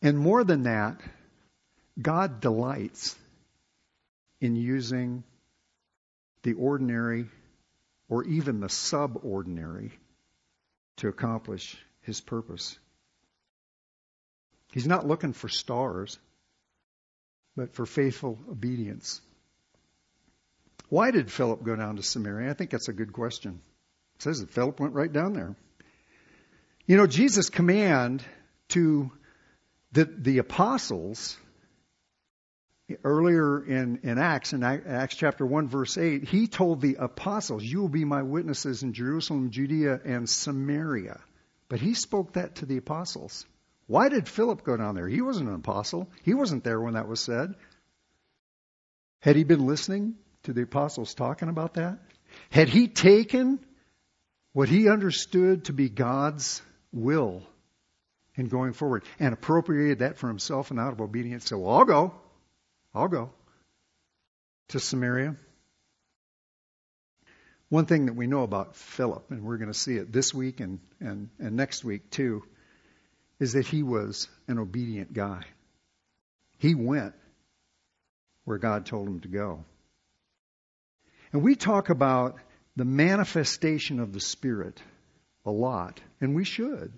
And 0.00 0.18
more 0.18 0.44
than 0.44 0.64
that, 0.64 1.00
God 2.00 2.40
delights 2.40 3.16
in 4.40 4.56
using 4.56 5.24
the 6.42 6.54
ordinary 6.54 7.26
or 8.08 8.24
even 8.24 8.60
the 8.60 8.68
subordinary 8.68 9.92
to 11.02 11.08
accomplish 11.08 11.76
his 12.02 12.20
purpose. 12.20 12.78
He's 14.72 14.86
not 14.86 15.04
looking 15.04 15.32
for 15.32 15.48
stars, 15.48 16.16
but 17.56 17.74
for 17.74 17.86
faithful 17.86 18.38
obedience. 18.48 19.20
Why 20.90 21.10
did 21.10 21.28
Philip 21.28 21.64
go 21.64 21.74
down 21.74 21.96
to 21.96 22.04
Samaria? 22.04 22.50
I 22.50 22.54
think 22.54 22.70
that's 22.70 22.86
a 22.86 22.92
good 22.92 23.12
question. 23.12 23.60
It 24.14 24.22
says 24.22 24.40
that 24.40 24.50
Philip 24.50 24.78
went 24.78 24.94
right 24.94 25.12
down 25.12 25.32
there. 25.32 25.56
You 26.86 26.96
know, 26.96 27.08
Jesus' 27.08 27.50
command 27.50 28.22
to 28.68 29.10
the, 29.90 30.04
the 30.04 30.38
apostles 30.38 31.36
earlier 33.04 33.64
in, 33.64 34.00
in 34.02 34.18
Acts, 34.18 34.52
in 34.52 34.62
Acts 34.62 35.16
chapter 35.16 35.46
1, 35.46 35.68
verse 35.68 35.96
8, 35.96 36.24
he 36.24 36.46
told 36.46 36.80
the 36.80 36.96
apostles, 36.98 37.62
You 37.62 37.80
will 37.80 37.88
be 37.88 38.04
my 38.04 38.22
witnesses 38.22 38.82
in 38.82 38.92
Jerusalem, 38.92 39.50
Judea, 39.50 40.00
and 40.04 40.28
Samaria. 40.28 41.20
But 41.68 41.80
he 41.80 41.94
spoke 41.94 42.34
that 42.34 42.56
to 42.56 42.66
the 42.66 42.76
apostles. 42.76 43.46
Why 43.86 44.08
did 44.08 44.28
Philip 44.28 44.64
go 44.64 44.76
down 44.76 44.94
there? 44.94 45.08
He 45.08 45.22
wasn't 45.22 45.48
an 45.48 45.54
apostle. 45.54 46.08
He 46.22 46.34
wasn't 46.34 46.64
there 46.64 46.80
when 46.80 46.94
that 46.94 47.08
was 47.08 47.20
said. 47.20 47.54
Had 49.20 49.36
he 49.36 49.44
been 49.44 49.66
listening 49.66 50.16
to 50.44 50.52
the 50.52 50.62
apostles 50.62 51.14
talking 51.14 51.48
about 51.48 51.74
that? 51.74 51.98
Had 52.50 52.68
he 52.68 52.88
taken 52.88 53.58
what 54.52 54.68
he 54.68 54.88
understood 54.88 55.66
to 55.66 55.72
be 55.72 55.88
God's 55.88 56.62
will 56.92 57.42
in 58.34 58.48
going 58.48 58.72
forward 58.72 59.04
and 59.18 59.32
appropriated 59.32 60.00
that 60.00 60.18
for 60.18 60.28
himself 60.28 60.70
and 60.70 60.80
out 60.80 60.92
of 60.92 61.00
obedience? 61.00 61.46
So, 61.46 61.58
well, 61.58 61.78
I'll 61.78 61.84
go. 61.84 62.14
I'll 62.94 63.08
go. 63.08 63.30
to 64.68 64.80
Samaria. 64.80 65.36
One 67.68 67.86
thing 67.86 68.06
that 68.06 68.14
we 68.14 68.26
know 68.26 68.42
about 68.42 68.76
Philip, 68.76 69.30
and 69.30 69.42
we're 69.42 69.56
going 69.56 69.72
to 69.72 69.78
see 69.78 69.96
it 69.96 70.12
this 70.12 70.34
week 70.34 70.60
and, 70.60 70.78
and, 71.00 71.30
and 71.38 71.56
next 71.56 71.84
week 71.84 72.10
too, 72.10 72.42
is 73.40 73.54
that 73.54 73.66
he 73.66 73.82
was 73.82 74.28
an 74.46 74.58
obedient 74.58 75.12
guy. 75.12 75.42
He 76.58 76.74
went 76.74 77.14
where 78.44 78.58
God 78.58 78.86
told 78.86 79.08
him 79.08 79.20
to 79.20 79.28
go. 79.28 79.64
And 81.32 81.42
we 81.42 81.54
talk 81.54 81.88
about 81.88 82.36
the 82.76 82.84
manifestation 82.84 84.00
of 84.00 84.12
the 84.12 84.20
Spirit 84.20 84.80
a 85.44 85.50
lot, 85.50 86.00
and 86.20 86.34
we 86.34 86.44
should. 86.44 86.92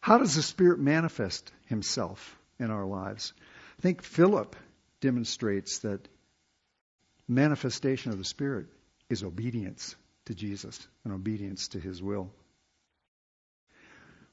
How 0.00 0.18
does 0.18 0.34
the 0.34 0.42
Spirit 0.42 0.80
manifest 0.80 1.50
Himself 1.66 2.36
in 2.58 2.70
our 2.70 2.84
lives? 2.84 3.32
I 3.80 3.82
think 3.82 4.02
Philip 4.02 4.56
demonstrates 5.00 5.78
that 5.78 6.06
manifestation 7.26 8.12
of 8.12 8.18
the 8.18 8.26
Spirit 8.26 8.66
is 9.08 9.22
obedience 9.22 9.96
to 10.26 10.34
Jesus 10.34 10.86
and 11.02 11.14
obedience 11.14 11.68
to 11.68 11.80
His 11.80 12.02
will. 12.02 12.30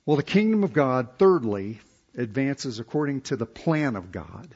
Well, 0.05 0.17
the 0.17 0.23
kingdom 0.23 0.65
of 0.65 0.73
God, 0.73 1.17
thirdly, 1.17 1.79
advances 2.17 2.79
according 2.79 3.21
to 3.21 3.37
the 3.37 3.45
plan 3.45 3.95
of 3.95 4.11
God. 4.11 4.53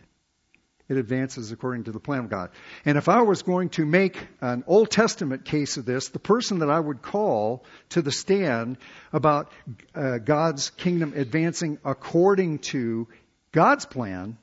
It 0.89 0.98
advances 0.98 1.53
according 1.53 1.86
to 1.86 1.93
the 1.93 2.01
plan 2.01 2.25
of 2.25 2.29
God. 2.29 2.50
And 2.83 2.98
if 2.98 3.07
I 3.07 3.21
was 3.21 3.43
going 3.43 3.69
to 3.69 3.86
make 3.86 4.17
an 4.41 4.65
Old 4.67 4.91
Testament 4.91 5.45
case 5.45 5.77
of 5.77 5.86
this, 5.86 6.10
the 6.10 6.19
person 6.19 6.60
that 6.60 6.69
I 6.69 6.81
would 6.81 7.01
call 7.01 7.63
to 7.91 8.01
the 8.01 8.12
stand 8.12 8.77
about 9.13 9.53
uh, 9.95 10.17
God's 10.17 10.69
kingdom 10.71 11.13
advancing 11.15 11.77
according 11.86 12.60
to 12.60 13.07
God's 13.53 13.86
plan 13.86 14.38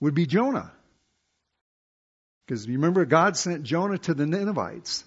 would 0.00 0.14
be 0.14 0.26
Jonah. 0.26 0.72
Because 2.46 2.66
you 2.66 2.74
remember, 2.74 3.04
God 3.04 3.36
sent 3.36 3.64
Jonah 3.64 3.98
to 3.98 4.14
the 4.14 4.26
Ninevites. 4.26 5.04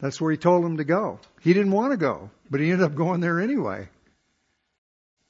That's 0.00 0.20
where 0.20 0.32
he 0.32 0.36
told 0.36 0.64
him 0.64 0.78
to 0.78 0.84
go. 0.84 1.20
He 1.40 1.52
didn't 1.52 1.70
want 1.72 1.92
to 1.92 1.96
go, 1.96 2.30
but 2.50 2.60
he 2.60 2.70
ended 2.70 2.84
up 2.84 2.96
going 2.96 3.20
there 3.20 3.40
anyway. 3.40 3.88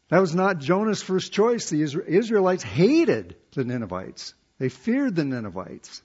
That 0.09 0.21
was 0.21 0.35
not 0.35 0.59
Jonah's 0.59 1.03
first 1.03 1.33
choice. 1.33 1.69
The 1.69 1.83
Israelites 1.83 2.63
hated 2.63 3.37
the 3.53 3.65
Ninevites. 3.65 4.35
They 4.59 4.69
feared 4.69 5.15
the 5.15 5.25
Ninevites. 5.25 6.03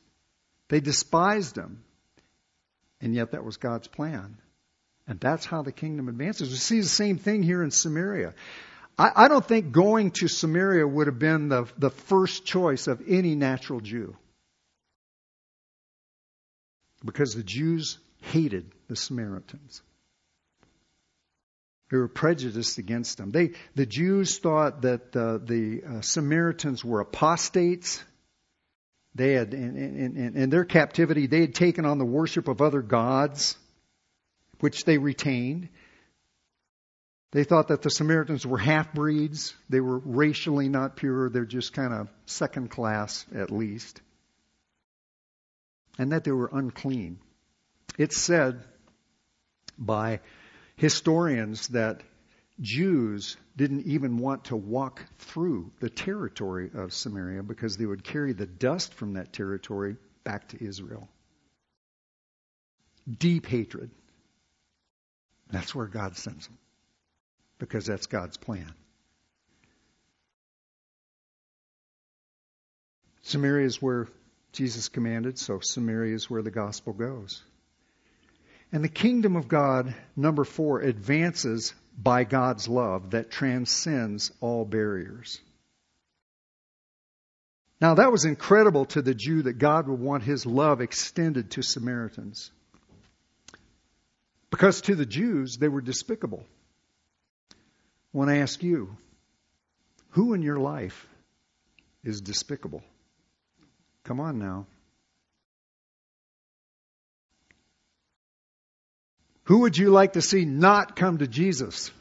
They 0.69 0.79
despised 0.81 1.55
them. 1.55 1.83
And 2.99 3.13
yet 3.13 3.31
that 3.31 3.45
was 3.45 3.57
God's 3.57 3.87
plan. 3.87 4.37
And 5.07 5.19
that's 5.19 5.45
how 5.45 5.61
the 5.61 5.71
kingdom 5.71 6.09
advances. 6.09 6.49
We 6.49 6.55
see 6.55 6.79
the 6.81 6.87
same 6.87 7.17
thing 7.17 7.43
here 7.43 7.63
in 7.63 7.71
Samaria. 7.71 8.33
I, 8.97 9.11
I 9.15 9.27
don't 9.27 9.45
think 9.45 9.71
going 9.71 10.11
to 10.11 10.27
Samaria 10.27 10.87
would 10.87 11.07
have 11.07 11.19
been 11.19 11.49
the, 11.49 11.67
the 11.77 11.91
first 11.91 12.45
choice 12.45 12.87
of 12.87 13.01
any 13.07 13.35
natural 13.35 13.79
Jew. 13.79 14.15
Because 17.05 17.33
the 17.33 17.43
Jews 17.43 17.99
hated 18.21 18.71
the 18.87 18.95
Samaritans. 18.95 19.81
They 21.89 21.97
were 21.97 22.09
prejudiced 22.09 22.79
against 22.79 23.17
them. 23.17 23.31
They, 23.31 23.51
the 23.75 23.85
Jews 23.85 24.39
thought 24.39 24.81
that 24.81 25.15
uh, 25.15 25.37
the 25.37 25.83
uh, 25.87 26.01
Samaritans 26.01 26.83
were 26.83 26.99
apostates. 26.99 28.03
They 29.15 29.33
had, 29.33 29.53
in, 29.53 29.77
in, 29.77 30.35
in 30.35 30.49
their 30.49 30.65
captivity, 30.65 31.27
they 31.27 31.41
had 31.41 31.55
taken 31.55 31.85
on 31.85 31.97
the 31.97 32.05
worship 32.05 32.49
of 32.49 32.61
other 32.61 32.81
gods, 32.81 33.55
which 34.59 34.83
they 34.83 34.97
retained. 34.97 35.69
They 37.31 37.43
thought 37.43 37.67
that 37.67 37.81
the 37.81 37.89
Samaritans 37.89 38.45
were 38.45 38.57
half 38.57 38.93
breeds. 38.93 39.53
They 39.69 39.81
were 39.81 39.99
racially 39.99 40.69
not 40.69 40.95
pure. 40.95 41.29
They're 41.29 41.45
just 41.45 41.73
kind 41.73 41.93
of 41.93 42.09
second 42.25 42.69
class, 42.69 43.25
at 43.35 43.51
least. 43.51 44.01
And 45.97 46.11
that 46.11 46.23
they 46.23 46.31
were 46.31 46.49
unclean. 46.51 47.19
It's 47.97 48.17
said 48.17 48.63
by 49.77 50.21
historians 50.77 51.67
that 51.69 52.01
Jews 52.61 53.35
didn't 53.55 53.87
even 53.87 54.17
want 54.17 54.45
to 54.45 54.55
walk 54.55 55.03
through 55.19 55.71
the 55.79 55.89
territory 55.89 56.71
of 56.73 56.93
Samaria 56.93 57.43
because 57.43 57.75
they 57.75 57.85
would 57.85 58.03
carry 58.03 58.33
the 58.33 58.45
dust 58.45 58.93
from 58.93 59.13
that 59.13 59.33
territory 59.33 59.97
back 60.23 60.47
to 60.49 60.63
Israel. 60.63 61.09
Deep 63.09 63.45
hatred. 63.45 63.91
That's 65.49 65.75
where 65.75 65.87
God 65.87 66.17
sends 66.17 66.47
them 66.47 66.57
because 67.59 67.85
that's 67.85 68.07
God's 68.07 68.37
plan. 68.37 68.71
Samaria 73.23 73.65
is 73.65 73.81
where 73.81 74.07
Jesus 74.53 74.87
commanded, 74.89 75.37
so 75.37 75.59
Samaria 75.61 76.15
is 76.15 76.29
where 76.29 76.41
the 76.41 76.51
gospel 76.51 76.93
goes. 76.93 77.43
And 78.71 78.83
the 78.83 78.89
kingdom 78.89 79.35
of 79.35 79.47
God, 79.47 79.93
number 80.15 80.43
four, 80.43 80.79
advances 80.79 81.73
by 81.97 82.23
God's 82.23 82.67
love 82.67 83.11
that 83.11 83.31
transcends 83.31 84.31
all 84.39 84.65
barriers. 84.65 85.39
Now, 87.79 87.95
that 87.95 88.11
was 88.11 88.25
incredible 88.25 88.85
to 88.85 89.01
the 89.01 89.13
Jew 89.13 89.43
that 89.43 89.59
God 89.59 89.87
would 89.87 89.99
want 89.99 90.23
his 90.23 90.45
love 90.45 90.81
extended 90.81 91.51
to 91.51 91.61
Samaritans. 91.61 92.51
Because 94.49 94.81
to 94.81 94.95
the 94.95 95.05
Jews, 95.05 95.57
they 95.57 95.67
were 95.67 95.81
despicable. 95.81 96.43
Want 98.13 98.29
to 98.29 98.37
ask 98.37 98.63
you 98.63 98.97
who 100.11 100.33
in 100.33 100.41
your 100.41 100.59
life 100.59 101.07
is 102.03 102.21
despicable? 102.21 102.83
Come 104.03 104.19
on 104.19 104.39
now. 104.39 104.65
Who 109.43 109.59
would 109.59 109.77
you 109.77 109.89
like 109.91 110.13
to 110.13 110.21
see 110.21 110.43
not 110.45 110.95
come 110.95 111.19
to 111.19 111.27
Jesus? 111.27 111.91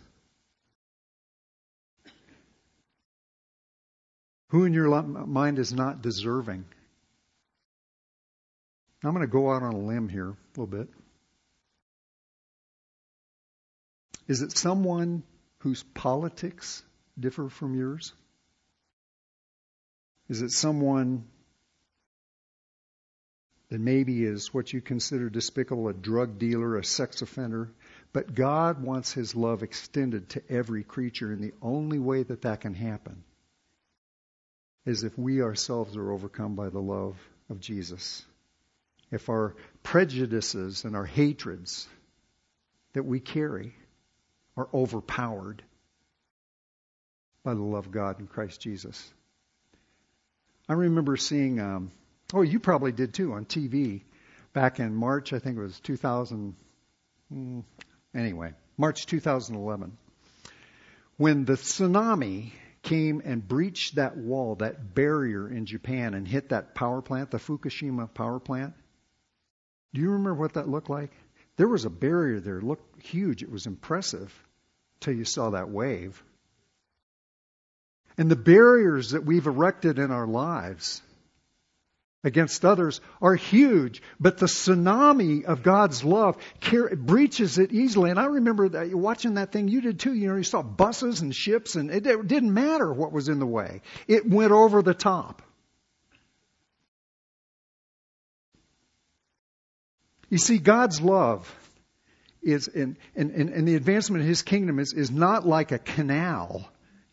Who 4.48 4.64
in 4.64 4.72
your 4.72 5.02
mind 5.02 5.58
is 5.58 5.72
not 5.72 6.02
deserving? 6.02 6.64
I'm 9.04 9.12
going 9.12 9.20
to 9.20 9.30
go 9.30 9.52
out 9.52 9.62
on 9.62 9.74
a 9.74 9.78
limb 9.78 10.08
here 10.08 10.30
a 10.30 10.36
little 10.58 10.66
bit. 10.66 10.88
Is 14.26 14.42
it 14.42 14.56
someone 14.56 15.22
whose 15.58 15.82
politics 15.82 16.82
differ 17.18 17.48
from 17.48 17.74
yours? 17.74 18.12
Is 20.28 20.42
it 20.42 20.50
someone 20.50 21.26
that 23.68 23.80
maybe 23.80 24.24
is 24.24 24.54
what 24.54 24.72
you 24.72 24.80
consider 24.80 25.28
despicable, 25.28 25.88
a 25.88 25.92
drug 25.92 26.38
dealer, 26.38 26.76
a 26.76 26.84
sex 26.84 27.22
offender. 27.22 27.68
But 28.12 28.34
God 28.34 28.82
wants 28.82 29.12
His 29.12 29.34
love 29.34 29.62
extended 29.62 30.28
to 30.30 30.42
every 30.48 30.84
creature, 30.84 31.32
and 31.32 31.42
the 31.42 31.54
only 31.60 31.98
way 31.98 32.22
that 32.22 32.42
that 32.42 32.60
can 32.60 32.74
happen 32.74 33.24
is 34.84 35.02
if 35.02 35.18
we 35.18 35.42
ourselves 35.42 35.96
are 35.96 36.12
overcome 36.12 36.54
by 36.54 36.68
the 36.68 36.80
love 36.80 37.16
of 37.50 37.60
Jesus. 37.60 38.24
If 39.10 39.28
our 39.28 39.56
prejudices 39.82 40.84
and 40.84 40.94
our 40.94 41.04
hatreds 41.04 41.88
that 42.92 43.04
we 43.04 43.18
carry 43.18 43.74
are 44.56 44.68
overpowered 44.72 45.62
by 47.44 47.54
the 47.54 47.62
love 47.62 47.86
of 47.86 47.92
God 47.92 48.20
in 48.20 48.26
Christ 48.26 48.60
Jesus. 48.60 49.12
I 50.68 50.72
remember 50.72 51.16
seeing 51.16 51.60
um, 51.60 51.92
Oh, 52.34 52.42
you 52.42 52.58
probably 52.58 52.92
did 52.92 53.14
too 53.14 53.32
on 53.32 53.44
TV 53.44 54.02
back 54.52 54.80
in 54.80 54.94
March, 54.94 55.32
I 55.32 55.38
think 55.38 55.56
it 55.56 55.60
was 55.60 55.78
2000. 55.80 56.56
Mm, 57.32 57.64
anyway, 58.14 58.52
March 58.76 59.06
2011. 59.06 59.96
When 61.18 61.44
the 61.44 61.54
tsunami 61.54 62.50
came 62.82 63.22
and 63.24 63.46
breached 63.46 63.94
that 63.94 64.16
wall, 64.16 64.56
that 64.56 64.94
barrier 64.94 65.48
in 65.48 65.66
Japan, 65.66 66.14
and 66.14 66.26
hit 66.26 66.50
that 66.50 66.74
power 66.74 67.00
plant, 67.00 67.30
the 67.30 67.38
Fukushima 67.38 68.12
power 68.12 68.38
plant. 68.38 68.74
Do 69.94 70.00
you 70.00 70.10
remember 70.10 70.34
what 70.34 70.54
that 70.54 70.68
looked 70.68 70.90
like? 70.90 71.10
There 71.56 71.68
was 71.68 71.84
a 71.84 71.90
barrier 71.90 72.40
there, 72.40 72.58
it 72.58 72.64
looked 72.64 73.02
huge. 73.02 73.42
It 73.42 73.50
was 73.50 73.66
impressive 73.66 74.32
till 75.00 75.14
you 75.14 75.24
saw 75.24 75.50
that 75.50 75.70
wave. 75.70 76.22
And 78.18 78.30
the 78.30 78.36
barriers 78.36 79.10
that 79.10 79.24
we've 79.24 79.46
erected 79.46 79.98
in 79.98 80.10
our 80.10 80.26
lives 80.26 81.02
against 82.24 82.64
others 82.64 83.00
are 83.22 83.34
huge, 83.34 84.02
but 84.18 84.38
the 84.38 84.46
tsunami 84.46 85.44
of 85.44 85.62
God's 85.62 86.02
love 86.02 86.36
breaches 86.96 87.58
it 87.58 87.72
easily. 87.72 88.10
And 88.10 88.18
I 88.18 88.26
remember 88.26 88.68
that, 88.70 88.92
watching 88.92 89.34
that 89.34 89.52
thing, 89.52 89.68
you 89.68 89.80
did 89.80 90.00
too. 90.00 90.12
You 90.12 90.28
know, 90.28 90.36
you 90.36 90.42
saw 90.42 90.62
buses 90.62 91.20
and 91.20 91.34
ships, 91.34 91.76
and 91.76 91.90
it, 91.90 92.06
it 92.06 92.26
didn't 92.26 92.52
matter 92.52 92.92
what 92.92 93.12
was 93.12 93.28
in 93.28 93.38
the 93.38 93.46
way, 93.46 93.82
it 94.08 94.28
went 94.28 94.52
over 94.52 94.82
the 94.82 94.94
top. 94.94 95.42
You 100.28 100.38
see, 100.38 100.58
God's 100.58 101.00
love 101.00 101.54
is, 102.46 102.68
in, 102.68 102.96
in, 103.14 103.30
in, 103.30 103.48
in 103.50 103.64
the 103.64 103.74
advancement 103.74 104.22
of 104.22 104.28
His 104.28 104.42
kingdom, 104.42 104.78
is, 104.78 104.92
is 104.92 105.10
not 105.10 105.46
like 105.46 105.72
a 105.72 105.78
canal 105.78 106.66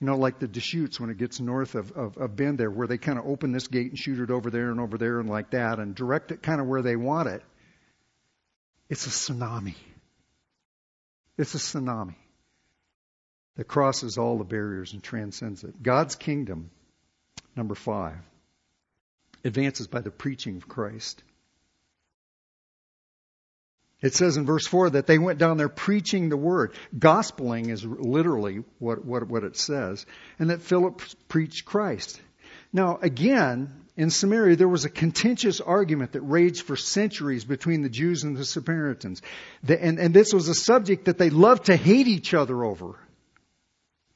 You 0.04 0.08
know, 0.08 0.18
like 0.18 0.40
the 0.40 0.50
Deschutes 0.50 1.00
when 1.00 1.10
it 1.10 1.18
gets 1.18 1.40
north 1.40 1.76
of, 1.76 1.94
of, 1.94 2.18
of 2.18 2.36
Bend 2.36 2.58
there, 2.58 2.70
where 2.70 2.88
they 2.88 2.98
kind 2.98 3.18
of 3.18 3.26
open 3.26 3.54
this 3.54 3.68
gate 3.70 3.90
and 3.90 3.98
shoot 3.98 4.20
it 4.20 4.32
over 4.32 4.50
there 4.50 4.70
and 4.70 4.82
over 4.82 4.98
there 4.98 5.22
and 5.22 5.30
like 5.30 5.52
that 5.52 5.80
and 5.80 5.96
direct 5.96 6.34
it 6.34 6.44
kind 6.44 6.60
of 6.60 6.68
where 6.68 6.82
they 6.82 6.98
want 6.98 7.30
it. 7.30 7.42
It's 8.90 9.08
a 9.08 9.12
tsunami. 9.12 9.76
It's 11.38 11.56
a 11.56 11.58
tsunami 11.58 12.16
that 13.56 13.64
crosses 13.64 14.18
all 14.18 14.38
the 14.38 14.44
barriers 14.44 14.92
and 14.92 15.02
transcends 15.02 15.64
it. 15.64 15.82
God's 15.82 16.16
kingdom, 16.16 16.70
number 17.56 17.76
five, 17.76 18.18
advances 19.46 19.88
by 19.88 20.02
the 20.02 20.12
preaching 20.12 20.58
of 20.58 20.68
Christ. 20.68 21.24
It 24.04 24.14
says 24.14 24.36
in 24.36 24.46
verse 24.46 24.68
4 24.68 24.92
that 24.92 25.08
they 25.08 25.18
went 25.18 25.40
down 25.40 25.56
there 25.56 25.70
preaching 25.70 26.28
the 26.28 26.38
word. 26.38 26.74
Gospeling 26.96 27.70
is 27.70 27.86
literally 27.86 28.64
what, 28.78 29.04
what, 29.06 29.28
what 29.28 29.46
it 29.46 29.56
says. 29.56 30.06
And 30.38 30.50
that 30.50 30.62
Philip 30.62 31.02
preached 31.30 31.64
Christ. 31.64 32.20
Now, 32.74 33.00
again, 33.02 33.72
in 33.96 34.10
Samaria, 34.10 34.58
there 34.58 34.68
was 34.68 34.84
a 34.84 34.90
contentious 34.90 35.62
argument 35.62 36.12
that 36.12 36.22
raged 36.22 36.64
for 36.64 36.76
centuries 36.76 37.46
between 37.46 37.82
the 37.82 37.90
Jews 37.90 38.24
and 38.24 38.36
the 38.36 38.44
Samaritans. 38.44 39.22
The, 39.64 39.82
and, 39.82 39.98
and 39.98 40.14
this 40.14 40.34
was 40.34 40.50
a 40.50 40.56
subject 40.56 41.06
that 41.06 41.18
they 41.18 41.30
loved 41.30 41.66
to 41.66 41.76
hate 41.78 42.08
each 42.08 42.34
other 42.34 42.66
over 42.66 42.96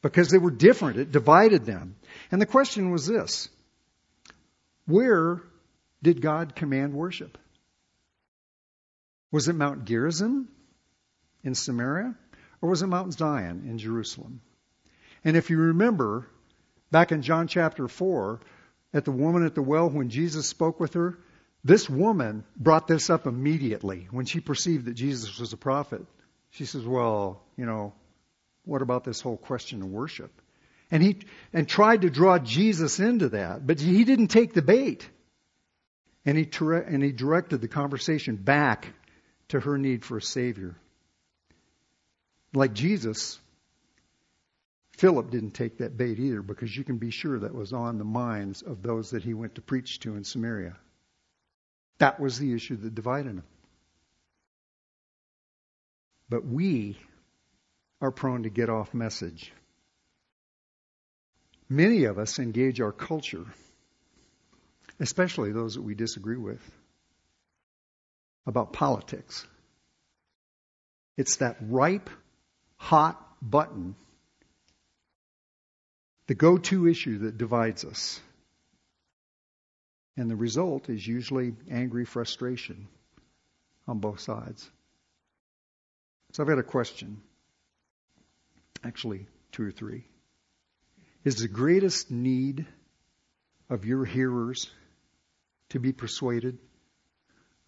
because 0.02 0.30
they 0.30 0.38
were 0.38 0.52
different. 0.52 1.00
It 1.00 1.14
divided 1.14 1.64
them. 1.64 1.96
And 2.30 2.42
the 2.42 2.46
question 2.46 2.92
was 2.92 3.08
this 3.08 3.48
Where 4.86 5.44
did 6.04 6.20
God 6.22 6.56
command 6.56 6.94
worship? 6.94 7.38
Was 9.32 9.48
it 9.48 9.54
Mount 9.54 9.86
Gerizim 9.86 10.48
in 11.44 11.56
Samaria? 11.56 12.16
Or 12.62 12.70
was 12.70 12.82
it 12.82 12.88
Mount 12.88 13.14
Zion 13.14 13.66
in 13.68 13.78
Jerusalem? 13.78 14.42
And 15.24 15.36
if 15.36 15.50
you 15.50 15.58
remember, 15.58 16.28
back 16.92 17.12
in 17.12 17.22
John 17.22 17.48
chapter 17.48 17.88
4, 17.88 18.40
at 18.94 19.06
the 19.06 19.12
woman 19.12 19.46
at 19.46 19.56
the 19.56 19.62
well, 19.62 19.90
when 19.90 20.10
Jesus 20.10 20.48
spoke 20.48 20.80
with 20.80 20.94
her, 20.94 21.20
this 21.64 21.90
woman 21.90 22.46
brought 22.56 22.88
this 22.88 23.10
up 23.10 23.28
immediately 23.28 24.08
when 24.12 24.26
she 24.26 24.40
perceived 24.40 24.86
that 24.86 24.94
Jesus 24.94 25.40
was 25.40 25.54
a 25.54 25.58
prophet. 25.58 26.06
She 26.52 26.66
says, 26.66 26.86
Well, 26.86 27.44
you 27.58 27.66
know, 27.66 27.94
what 28.64 28.82
about 28.82 29.04
this 29.04 29.22
whole 29.22 29.38
question 29.38 29.82
of 29.82 29.90
worship? 29.90 30.32
And 30.90 31.04
he 31.04 31.18
and 31.52 31.68
tried 31.68 32.04
to 32.04 32.10
draw 32.10 32.40
Jesus 32.40 33.00
into 33.00 33.30
that, 33.30 33.68
but 33.68 33.80
he 33.80 34.06
didn't 34.06 34.30
take 34.30 34.54
the 34.54 34.62
bait. 34.62 35.08
And 36.26 36.38
he, 36.38 36.50
and 36.62 37.04
he 37.04 37.12
directed 37.12 37.62
the 37.62 37.68
conversation 37.68 38.36
back 38.36 38.88
to 39.50 39.60
her 39.60 39.78
need 39.78 40.04
for 40.04 40.18
a 40.18 40.22
Savior. 40.22 40.76
Like 42.54 42.74
Jesus, 42.74 43.40
Philip 44.98 45.30
didn't 45.30 45.52
take 45.52 45.78
that 45.78 45.96
bait 45.96 46.20
either 46.20 46.42
because 46.42 46.76
you 46.76 46.84
can 46.84 46.98
be 46.98 47.12
sure 47.12 47.40
that 47.40 47.54
was 47.54 47.74
on 47.74 47.98
the 47.98 48.04
minds 48.04 48.62
of 48.62 48.82
those 48.82 49.12
that 49.12 49.24
he 49.24 49.34
went 49.34 49.56
to 49.56 49.62
preach 49.62 50.00
to 50.02 50.16
in 50.16 50.24
Samaria. 50.24 50.76
That 52.00 52.20
was 52.20 52.40
the 52.40 52.54
issue 52.54 52.78
that 52.78 52.96
divided 52.96 53.38
them. 53.38 53.44
But 56.30 56.46
we 56.46 56.98
are 58.02 58.12
prone 58.12 58.44
to 58.44 58.50
get 58.50 58.70
off 58.70 58.94
message. 58.94 59.52
Many 61.70 62.06
of 62.06 62.18
us 62.18 62.40
engage 62.40 62.80
our 62.82 62.92
culture, 62.92 63.46
especially 65.00 65.52
those 65.52 65.76
that 65.76 65.82
we 65.82 65.96
disagree 65.96 66.38
with 66.38 66.62
about 68.48 68.74
politics. 68.74 69.46
It's 71.18 71.38
that 71.38 71.58
ripe, 71.62 72.10
hot 72.78 73.22
button, 73.42 73.96
the 76.28 76.36
go 76.36 76.58
to 76.58 76.88
issue 76.88 77.20
that 77.20 77.38
divides 77.38 77.86
us. 77.86 78.20
And 80.16 80.32
the 80.32 80.36
result 80.36 80.90
is 80.90 81.06
usually 81.06 81.54
angry 81.70 82.06
frustration 82.06 82.88
on 83.88 84.00
both 84.00 84.20
sides. 84.20 84.68
So 86.32 86.44
I've 86.44 86.50
got 86.50 86.58
a 86.58 86.64
question. 86.64 87.22
Actually, 88.84 89.28
two 89.52 89.68
or 89.68 89.72
three. 89.72 90.06
Is 91.24 91.36
the 91.36 91.48
greatest 91.48 92.10
need 92.10 92.66
of 93.70 93.86
your 93.86 94.06
hearers 94.06 94.70
to 95.70 95.80
be 95.80 95.92
persuaded 95.92 96.58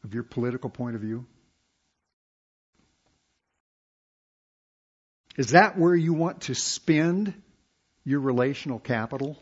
of 0.04 0.14
your 0.14 0.24
political 0.24 0.70
point 0.70 0.96
of 0.96 1.02
view? 1.02 1.26
Is 5.38 5.52
that 5.52 5.78
where 5.78 5.96
you 5.96 6.14
want 6.14 6.42
to 6.42 6.56
spend 6.56 7.34
your 8.04 8.20
relational 8.20 8.80
capital? 8.80 9.38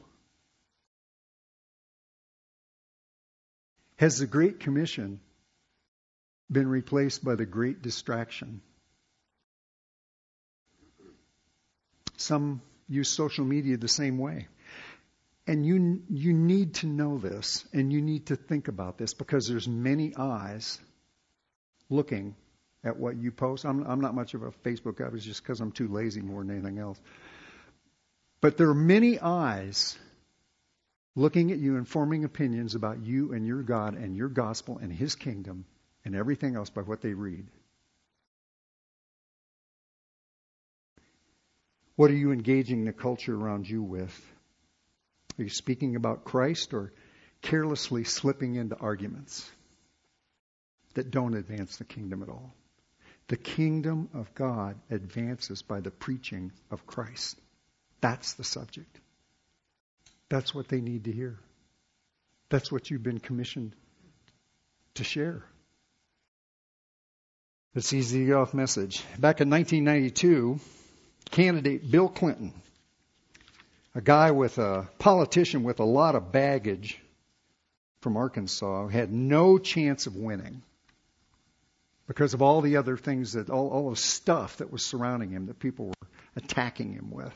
Has 3.98 4.20
the 4.20 4.28
Great 4.28 4.60
Commission 4.60 5.20
been 6.52 6.68
replaced 6.68 7.26
by 7.26 7.36
the 7.36 7.46
Great 7.46 7.82
Distraction? 7.82 8.62
Some 12.18 12.62
use 12.88 13.10
social 13.10 13.46
media 13.46 13.78
the 13.78 13.88
same 13.88 14.18
way. 14.18 14.48
And 15.48 15.66
you, 15.66 16.02
you 16.10 16.34
need 16.34 16.76
to 16.76 16.88
know 16.88 17.18
this 17.18 17.66
and 17.72 17.92
you 17.92 18.02
need 18.02 18.28
to 18.28 18.36
think 18.36 18.68
about 18.68 18.98
this 18.98 19.14
because 19.14 19.48
there's 19.48 19.68
many 19.68 20.14
eyes 20.18 20.78
looking 21.90 22.36
at 22.84 22.98
what 22.98 23.16
you 23.16 23.32
post. 23.32 23.66
I'm, 23.66 23.84
I'm 23.84 24.02
not 24.02 24.14
much 24.14 24.34
of 24.34 24.44
a 24.44 24.52
Facebook 24.52 24.98
guy, 24.98 25.08
it's 25.14 25.24
just 25.24 25.42
because 25.42 25.62
I'm 25.62 25.72
too 25.72 25.88
lazy 25.88 26.22
more 26.22 26.44
than 26.44 26.52
anything 26.52 26.80
else. 26.80 27.00
But 28.42 28.58
there 28.58 28.70
are 28.70 28.76
many 28.76 29.20
eyes 29.20 29.98
looking 31.16 31.52
at 31.52 31.58
you 31.58 31.78
and 31.78 31.88
forming 31.88 32.26
opinions 32.26 32.76
about 32.76 33.00
you 33.00 33.34
and 33.34 33.48
your 33.48 33.64
God 33.64 33.96
and 33.96 34.16
your 34.16 34.30
gospel 34.30 34.78
and 34.78 34.92
His 34.92 35.16
kingdom 35.16 35.66
and 36.06 36.14
everything 36.14 36.56
else 36.56 36.70
by 36.70 36.82
what 36.82 37.02
they 37.02 37.14
read. 37.14 37.48
What 41.96 42.12
are 42.12 42.16
you 42.16 42.32
engaging 42.32 42.86
the 42.86 42.94
culture 42.94 43.34
around 43.34 43.68
you 43.68 43.82
with? 43.82 44.14
Are 45.40 45.44
you 45.44 45.50
speaking 45.50 45.96
about 45.96 46.26
Christ 46.26 46.74
or 46.74 46.92
carelessly 47.42 48.04
slipping 48.04 48.56
into 48.56 48.76
arguments 48.76 49.50
that 50.96 51.12
don't 51.12 51.36
advance 51.36 51.78
the 51.78 51.86
kingdom 51.86 52.24
at 52.24 52.30
all? 52.30 52.54
The 53.28 53.38
kingdom 53.38 54.10
of 54.14 54.34
God 54.34 54.78
advances 54.90 55.62
by 55.62 55.82
the 55.82 55.92
preaching 55.92 56.52
of 56.72 56.88
Christ. 56.88 57.38
That's 58.02 58.34
the 58.34 58.44
subject. 58.44 59.00
That's 60.30 60.56
what 60.56 60.70
they 60.70 60.82
need 60.82 61.06
to 61.06 61.12
hear. 61.12 61.38
That's 62.50 62.72
what 62.72 62.90
you've 62.90 63.04
been 63.04 63.20
commissioned 63.20 63.76
to 64.96 65.04
share. 65.04 65.44
It's 67.76 67.94
easy 67.94 68.20
to 68.20 68.26
get 68.26 68.36
off 68.36 68.54
message. 68.54 69.04
Back 69.20 69.42
in 69.42 69.50
1992, 69.50 70.60
candidate 71.30 71.92
Bill 71.92 72.10
Clinton 72.10 72.54
a 73.98 74.02
guy 74.02 74.30
with 74.30 74.60
a 74.60 74.88
politician 75.00 75.64
with 75.64 75.80
a 75.80 75.84
lot 75.84 76.14
of 76.14 76.32
baggage 76.32 77.02
from 78.02 78.16
Arkansas 78.16 78.90
had 78.90 79.12
no 79.12 79.58
chance 79.58 80.06
of 80.06 80.16
winning 80.16 80.62
because 82.06 82.36
of 82.36 82.44
all 82.44 82.62
the 82.62 82.78
other 82.78 82.96
things 82.96 83.34
that 83.34 83.50
all, 83.50 83.70
all 83.70 83.90
the 83.90 83.96
stuff 83.96 84.58
that 84.58 84.72
was 84.72 84.86
surrounding 84.86 85.32
him 85.32 85.48
that 85.48 85.58
people 85.58 85.88
were 85.88 86.08
attacking 86.36 86.94
him 86.94 87.10
with. 87.10 87.34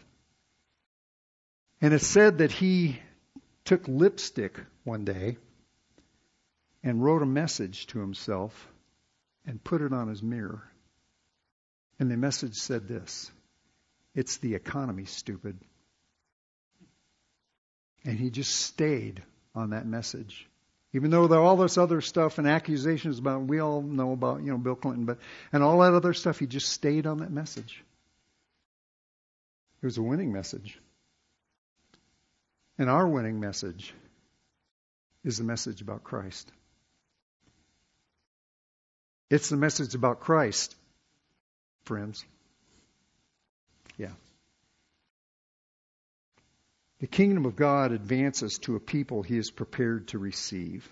And 1.82 1.96
it 1.96 2.04
said 2.04 2.38
that 2.38 2.52
he 2.52 3.00
took 3.66 3.88
lipstick 3.88 4.60
one 4.84 5.04
day 5.04 5.38
and 6.84 7.04
wrote 7.04 7.24
a 7.24 7.26
message 7.26 7.88
to 7.88 8.00
himself 8.00 8.68
and 9.48 9.64
put 9.64 9.82
it 9.82 9.94
on 9.94 10.10
his 10.10 10.22
mirror. 10.22 10.62
And 12.00 12.12
the 12.12 12.18
message 12.18 12.54
said 12.54 12.88
this 12.88 13.32
It's 14.14 14.38
the 14.38 14.54
economy, 14.54 15.06
stupid. 15.06 15.58
And 18.06 18.18
he 18.18 18.30
just 18.30 18.56
stayed 18.56 19.22
on 19.54 19.72
that 19.72 19.86
message. 19.86 20.48
Even 20.94 21.10
though 21.10 21.28
there 21.28 21.40
all 21.40 21.56
this 21.56 21.78
other 21.78 22.02
stuff 22.02 22.38
and 22.38 22.48
accusations 22.48 23.20
about, 23.20 23.44
we 23.44 23.60
all 23.60 23.82
know 23.82 24.12
about, 24.12 24.42
you 24.42 24.52
know, 24.52 24.58
Bill 24.58 24.76
Clinton, 24.76 25.06
but, 25.06 25.20
and 25.54 25.64
all 25.64 25.80
that 25.80 25.94
other 25.94 26.14
stuff, 26.14 26.40
he 26.40 26.48
just 26.48 26.70
stayed 26.70 27.08
on 27.08 27.20
that 27.20 27.32
message. 27.32 27.84
It 29.82 29.86
was 29.86 29.98
a 29.98 30.02
winning 30.02 30.34
message. 30.34 30.80
And 32.78 32.90
our 32.90 33.08
winning 33.08 33.40
message 33.40 33.94
is 35.24 35.38
the 35.38 35.44
message 35.44 35.82
about 35.82 36.04
Christ. 36.04 36.52
It's 39.30 39.50
the 39.50 39.58
message 39.58 39.96
about 39.96 40.20
Christ, 40.20 40.76
friends. 41.86 42.26
The 47.02 47.08
kingdom 47.08 47.48
of 47.48 47.56
God 47.56 47.92
advances 47.92 48.60
to 48.60 48.76
a 48.76 48.80
people 48.80 49.24
he 49.24 49.36
is 49.36 49.50
prepared 49.50 50.10
to 50.10 50.20
receive. 50.20 50.88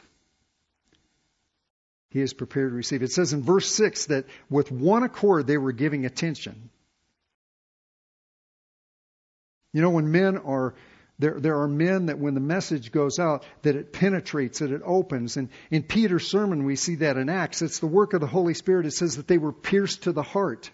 He 2.10 2.20
is 2.20 2.34
prepared 2.34 2.72
to 2.72 2.76
receive. 2.76 3.04
It 3.04 3.12
says 3.12 3.32
in 3.32 3.44
verse 3.44 3.72
6 3.72 4.08
that 4.08 4.26
with 4.50 4.72
one 4.72 5.04
accord 5.04 5.46
they 5.46 5.60
were 5.60 5.72
giving 5.72 6.06
attention. 6.06 6.72
You 9.72 9.84
know, 9.84 9.92
when 9.92 10.12
men 10.12 10.38
are 10.38 10.74
there, 11.20 11.40
there 11.40 11.62
are 11.62 11.68
men 11.68 12.08
that 12.08 12.18
when 12.18 12.34
the 12.34 12.40
message 12.40 12.92
goes 12.92 13.20
out, 13.20 13.46
that 13.62 13.76
it 13.76 13.94
penetrates, 13.94 14.60
that 14.60 14.72
it 14.72 14.82
opens. 14.84 15.38
And 15.38 15.50
in 15.70 15.84
Peter's 15.84 16.26
sermon, 16.26 16.66
we 16.66 16.76
see 16.76 16.96
that 16.96 17.18
in 17.18 17.30
Acts. 17.30 17.62
It's 17.62 17.80
the 17.80 17.88
work 17.88 18.14
of 18.14 18.22
the 18.22 18.26
Holy 18.26 18.56
Spirit. 18.56 18.88
It 18.88 18.94
says 18.94 19.18
that 19.18 19.28
they 19.28 19.38
were 19.38 19.54
pierced 19.54 20.04
to 20.04 20.12
the 20.12 20.24
heart. 20.24 20.72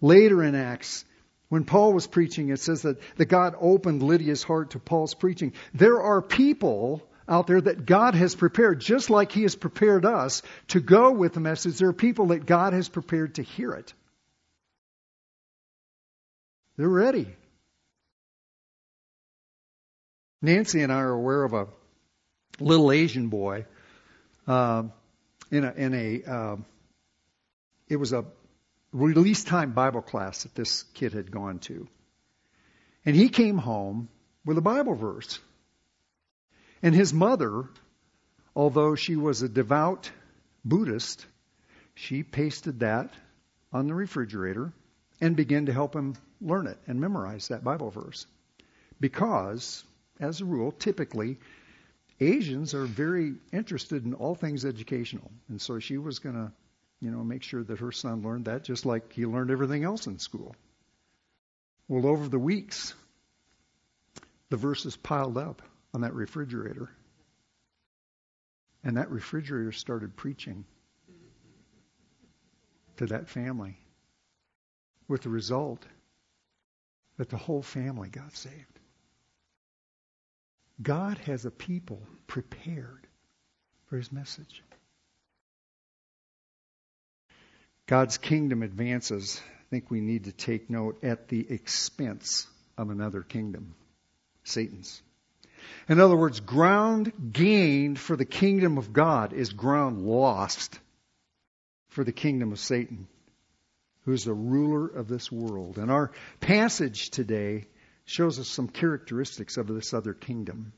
Later 0.00 0.42
in 0.42 0.54
Acts, 0.54 1.04
when 1.48 1.64
Paul 1.64 1.92
was 1.92 2.06
preaching, 2.06 2.50
it 2.50 2.60
says 2.60 2.82
that, 2.82 2.98
that 3.16 3.26
God 3.26 3.54
opened 3.58 4.02
Lydia's 4.02 4.42
heart 4.42 4.70
to 4.70 4.78
Paul's 4.78 5.14
preaching. 5.14 5.54
There 5.72 6.00
are 6.00 6.20
people 6.20 7.02
out 7.26 7.46
there 7.46 7.60
that 7.60 7.86
God 7.86 8.14
has 8.14 8.34
prepared, 8.34 8.80
just 8.80 9.10
like 9.10 9.32
He 9.32 9.42
has 9.42 9.56
prepared 9.56 10.04
us 10.04 10.42
to 10.68 10.80
go 10.80 11.10
with 11.10 11.34
the 11.34 11.40
message. 11.40 11.78
There 11.78 11.88
are 11.88 11.94
people 11.94 12.28
that 12.28 12.46
God 12.46 12.72
has 12.72 12.88
prepared 12.88 13.36
to 13.36 13.42
hear 13.42 13.72
it. 13.72 13.92
They're 16.76 16.88
ready. 16.88 17.34
Nancy 20.40 20.82
and 20.82 20.92
I 20.92 21.00
are 21.00 21.10
aware 21.10 21.42
of 21.44 21.52
a 21.52 21.66
little 22.60 22.92
Asian 22.92 23.28
boy 23.28 23.66
uh, 24.46 24.84
in 25.50 25.64
a, 25.64 25.72
in 25.72 25.94
a 25.94 26.30
uh, 26.30 26.56
it 27.88 27.96
was 27.96 28.12
a 28.12 28.24
release 28.92 29.44
time 29.44 29.72
Bible 29.72 30.02
class 30.02 30.42
that 30.42 30.54
this 30.54 30.84
kid 30.94 31.12
had 31.12 31.30
gone 31.30 31.58
to. 31.60 31.88
And 33.04 33.14
he 33.14 33.28
came 33.28 33.58
home 33.58 34.08
with 34.44 34.58
a 34.58 34.62
Bible 34.62 34.94
verse. 34.94 35.38
And 36.82 36.94
his 36.94 37.12
mother, 37.12 37.68
although 38.54 38.94
she 38.94 39.16
was 39.16 39.42
a 39.42 39.48
devout 39.48 40.10
Buddhist, 40.64 41.24
she 41.94 42.22
pasted 42.22 42.80
that 42.80 43.12
on 43.72 43.86
the 43.86 43.94
refrigerator 43.94 44.72
and 45.20 45.36
began 45.36 45.66
to 45.66 45.72
help 45.72 45.94
him 45.94 46.14
learn 46.40 46.66
it 46.66 46.78
and 46.86 47.00
memorize 47.00 47.48
that 47.48 47.64
Bible 47.64 47.90
verse. 47.90 48.26
Because 49.00 49.82
as 50.20 50.40
a 50.40 50.44
rule, 50.44 50.72
typically, 50.72 51.38
Asians 52.20 52.74
are 52.74 52.84
very 52.84 53.34
interested 53.52 54.04
in 54.04 54.14
all 54.14 54.34
things 54.34 54.64
educational. 54.64 55.30
And 55.48 55.60
so 55.60 55.78
she 55.78 55.98
was 55.98 56.18
going 56.18 56.34
to, 56.34 56.52
you 57.00 57.10
know, 57.10 57.22
make 57.22 57.42
sure 57.42 57.62
that 57.62 57.78
her 57.78 57.92
son 57.92 58.22
learned 58.22 58.46
that 58.46 58.64
just 58.64 58.84
like 58.84 59.12
he 59.12 59.26
learned 59.26 59.50
everything 59.50 59.84
else 59.84 60.06
in 60.06 60.18
school. 60.18 60.54
Well, 61.86 62.06
over 62.06 62.28
the 62.28 62.38
weeks, 62.38 62.94
the 64.50 64.56
verses 64.56 64.96
piled 64.96 65.38
up 65.38 65.62
on 65.94 66.02
that 66.02 66.14
refrigerator. 66.14 66.90
And 68.84 68.96
that 68.96 69.10
refrigerator 69.10 69.72
started 69.72 70.16
preaching 70.16 70.64
to 72.96 73.06
that 73.06 73.28
family 73.28 73.78
with 75.06 75.22
the 75.22 75.28
result 75.28 75.84
that 77.16 77.28
the 77.28 77.36
whole 77.36 77.62
family 77.62 78.08
got 78.08 78.36
saved. 78.36 78.78
God 80.80 81.18
has 81.18 81.44
a 81.44 81.50
people 81.50 82.02
prepared 82.26 83.06
for 83.86 83.96
his 83.96 84.12
message. 84.12 84.62
God's 87.88 88.18
kingdom 88.18 88.62
advances, 88.62 89.40
I 89.60 89.62
think 89.70 89.90
we 89.90 90.02
need 90.02 90.24
to 90.24 90.32
take 90.32 90.68
note, 90.68 91.02
at 91.02 91.28
the 91.28 91.50
expense 91.50 92.46
of 92.76 92.90
another 92.90 93.22
kingdom, 93.22 93.74
Satan's. 94.44 95.02
In 95.88 95.98
other 95.98 96.14
words, 96.14 96.40
ground 96.40 97.32
gained 97.32 97.98
for 97.98 98.14
the 98.14 98.26
kingdom 98.26 98.76
of 98.76 98.92
God 98.92 99.32
is 99.32 99.54
ground 99.54 100.02
lost 100.02 100.78
for 101.88 102.04
the 102.04 102.12
kingdom 102.12 102.52
of 102.52 102.58
Satan, 102.60 103.08
who 104.04 104.12
is 104.12 104.24
the 104.24 104.34
ruler 104.34 104.86
of 104.86 105.08
this 105.08 105.32
world. 105.32 105.78
And 105.78 105.90
our 105.90 106.12
passage 106.40 107.08
today 107.08 107.68
shows 108.04 108.38
us 108.38 108.48
some 108.48 108.68
characteristics 108.68 109.56
of 109.56 109.66
this 109.66 109.94
other 109.94 110.12
kingdom. 110.12 110.74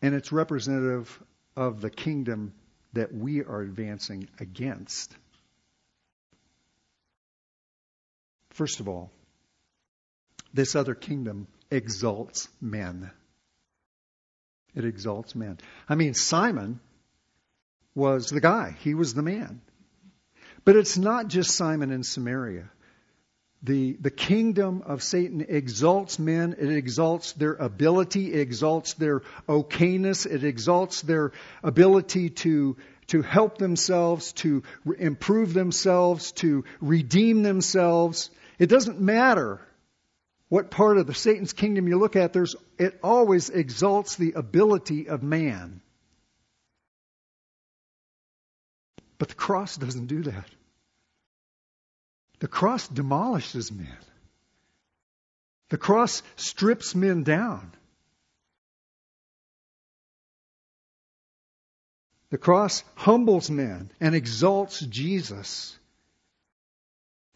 And 0.00 0.14
it's 0.14 0.30
representative 0.30 1.20
of 1.56 1.80
the 1.80 1.90
kingdom 1.90 2.52
that 2.96 3.14
we 3.14 3.42
are 3.44 3.60
advancing 3.60 4.28
against. 4.40 5.14
First 8.50 8.80
of 8.80 8.88
all, 8.88 9.10
this 10.52 10.74
other 10.74 10.94
kingdom 10.94 11.46
exalts 11.70 12.48
men. 12.60 13.10
It 14.74 14.84
exalts 14.84 15.34
men. 15.34 15.58
I 15.88 15.94
mean, 15.94 16.14
Simon 16.14 16.80
was 17.94 18.28
the 18.28 18.40
guy, 18.40 18.76
he 18.80 18.94
was 18.94 19.14
the 19.14 19.22
man. 19.22 19.60
But 20.64 20.76
it's 20.76 20.96
not 20.96 21.28
just 21.28 21.50
Simon 21.50 21.90
in 21.92 22.02
Samaria 22.02 22.70
the, 23.62 23.96
the 24.00 24.10
kingdom 24.10 24.82
of 24.86 25.02
Satan 25.02 25.44
exalts 25.48 26.18
men, 26.18 26.54
it 26.58 26.70
exalts 26.70 27.32
their 27.32 27.54
ability, 27.54 28.32
it 28.32 28.40
exalts 28.40 28.94
their 28.94 29.22
okayness, 29.48 30.26
it 30.26 30.44
exalts 30.44 31.02
their 31.02 31.32
ability 31.62 32.30
to, 32.30 32.76
to 33.08 33.22
help 33.22 33.58
themselves, 33.58 34.32
to 34.34 34.62
improve 34.98 35.54
themselves, 35.54 36.32
to 36.32 36.64
redeem 36.80 37.42
themselves. 37.42 38.30
It 38.58 38.68
doesn't 38.68 39.00
matter 39.00 39.60
what 40.48 40.70
part 40.70 40.98
of 40.98 41.06
the 41.06 41.14
Satan's 41.14 41.52
kingdom 41.52 41.88
you 41.88 41.98
look 41.98 42.14
at, 42.14 42.32
there's, 42.32 42.54
it 42.78 42.98
always 43.02 43.50
exalts 43.50 44.16
the 44.16 44.32
ability 44.32 45.08
of 45.08 45.22
man. 45.22 45.80
But 49.18 49.28
the 49.28 49.34
cross 49.34 49.76
doesn't 49.76 50.06
do 50.06 50.22
that. 50.24 50.46
The 52.38 52.48
cross 52.48 52.86
demolishes 52.88 53.72
men. 53.72 53.96
The 55.70 55.78
cross 55.78 56.22
strips 56.36 56.94
men 56.94 57.22
down. 57.22 57.72
The 62.30 62.38
cross 62.38 62.84
humbles 62.94 63.50
men 63.50 63.90
and 64.00 64.14
exalts 64.14 64.80
Jesus 64.80 65.76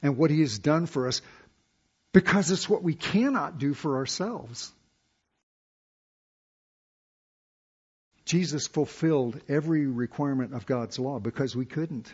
and 0.03 0.17
what 0.17 0.31
he 0.31 0.41
has 0.41 0.59
done 0.59 0.87
for 0.87 1.07
us 1.07 1.23
because 2.13 2.51
it's 2.51 2.69
what 2.69 2.83
we 2.83 2.95
cannot 2.95 3.59
do 3.59 3.73
for 3.73 3.97
ourselves. 3.97 4.73
Jesus 8.25 8.67
fulfilled 8.67 9.41
every 9.49 9.87
requirement 9.87 10.55
of 10.55 10.67
God's 10.67 10.99
law 10.99 11.19
because 11.19 11.57
we 11.57 11.65
couldn't. 11.65 12.13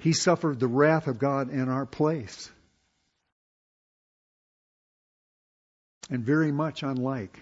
He 0.00 0.14
suffered 0.14 0.58
the 0.58 0.66
wrath 0.66 1.08
of 1.08 1.18
God 1.18 1.50
in 1.50 1.68
our 1.68 1.84
place. 1.84 2.50
And 6.08 6.24
very 6.24 6.50
much 6.50 6.82
unlike 6.82 7.38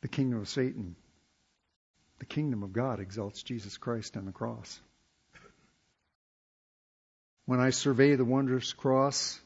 the 0.00 0.08
kingdom 0.08 0.40
of 0.40 0.48
Satan, 0.48 0.96
the 2.18 2.26
kingdom 2.26 2.64
of 2.64 2.72
God 2.72 2.98
exalts 2.98 3.42
Jesus 3.42 3.78
Christ 3.78 4.16
on 4.16 4.26
the 4.26 4.32
cross. 4.32 4.80
When 7.46 7.60
I 7.60 7.70
survey 7.70 8.16
the 8.16 8.24
wondrous 8.24 8.72
cross, 8.72 9.38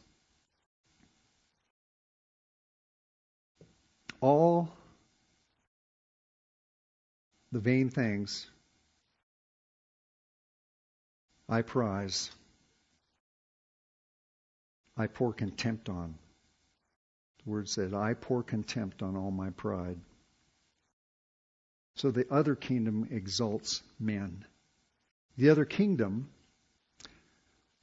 all 4.21 4.73
the 7.53 7.61
vain 7.61 7.90
things 7.90 8.49
I 11.48 11.62
prize, 11.62 12.30
I 14.96 15.06
pour 15.06 15.32
contempt 15.32 15.88
on. 15.88 16.14
The 17.44 17.50
word 17.50 17.68
said, 17.68 17.94
I 17.94 18.14
pour 18.14 18.42
contempt 18.42 19.02
on 19.02 19.16
all 19.16 19.30
my 19.30 19.50
pride. 19.50 19.98
So 21.94 22.11
the 22.11 22.26
other 22.30 22.54
kingdom 22.54 23.08
exalts 23.11 23.82
men. 23.98 24.44
The 25.37 25.50
other 25.50 25.64
kingdom 25.64 26.28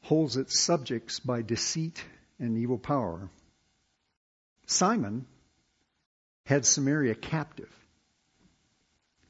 holds 0.03 0.37
its 0.37 0.59
subjects 0.59 1.19
by 1.19 1.41
deceit 1.41 2.03
and 2.39 2.57
evil 2.57 2.77
power. 2.77 3.29
Simon 4.67 5.25
had 6.45 6.65
Samaria 6.65 7.15
captive. 7.15 7.73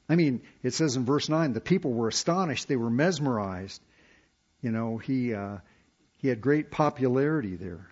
I 0.08 0.16
mean, 0.16 0.42
it 0.62 0.74
says 0.74 0.96
in 0.96 1.04
verse 1.04 1.28
9, 1.28 1.52
the 1.52 1.60
people 1.60 1.92
were 1.92 2.08
astonished, 2.08 2.68
they 2.68 2.76
were 2.76 2.90
mesmerized. 2.90 3.80
You 4.60 4.70
know, 4.72 4.98
he 4.98 5.34
uh, 5.34 5.58
he 6.18 6.28
had 6.28 6.40
great 6.40 6.70
popularity 6.70 7.56
there. 7.56 7.88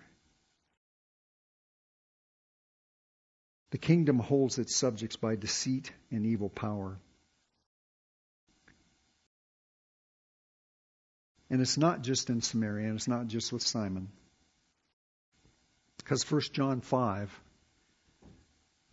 The 3.71 3.77
kingdom 3.77 4.19
holds 4.19 4.57
its 4.57 4.75
subjects 4.75 5.15
by 5.15 5.35
deceit 5.35 5.91
and 6.11 6.25
evil 6.25 6.49
power. 6.49 6.97
And 11.49 11.61
it's 11.61 11.77
not 11.77 12.01
just 12.01 12.29
in 12.29 12.41
Samaria, 12.41 12.87
and 12.87 12.95
it's 12.95 13.07
not 13.07 13.27
just 13.27 13.53
with 13.53 13.61
Simon. 13.61 14.09
Because 15.97 16.29
1 16.29 16.41
John 16.53 16.81
5 16.81 17.39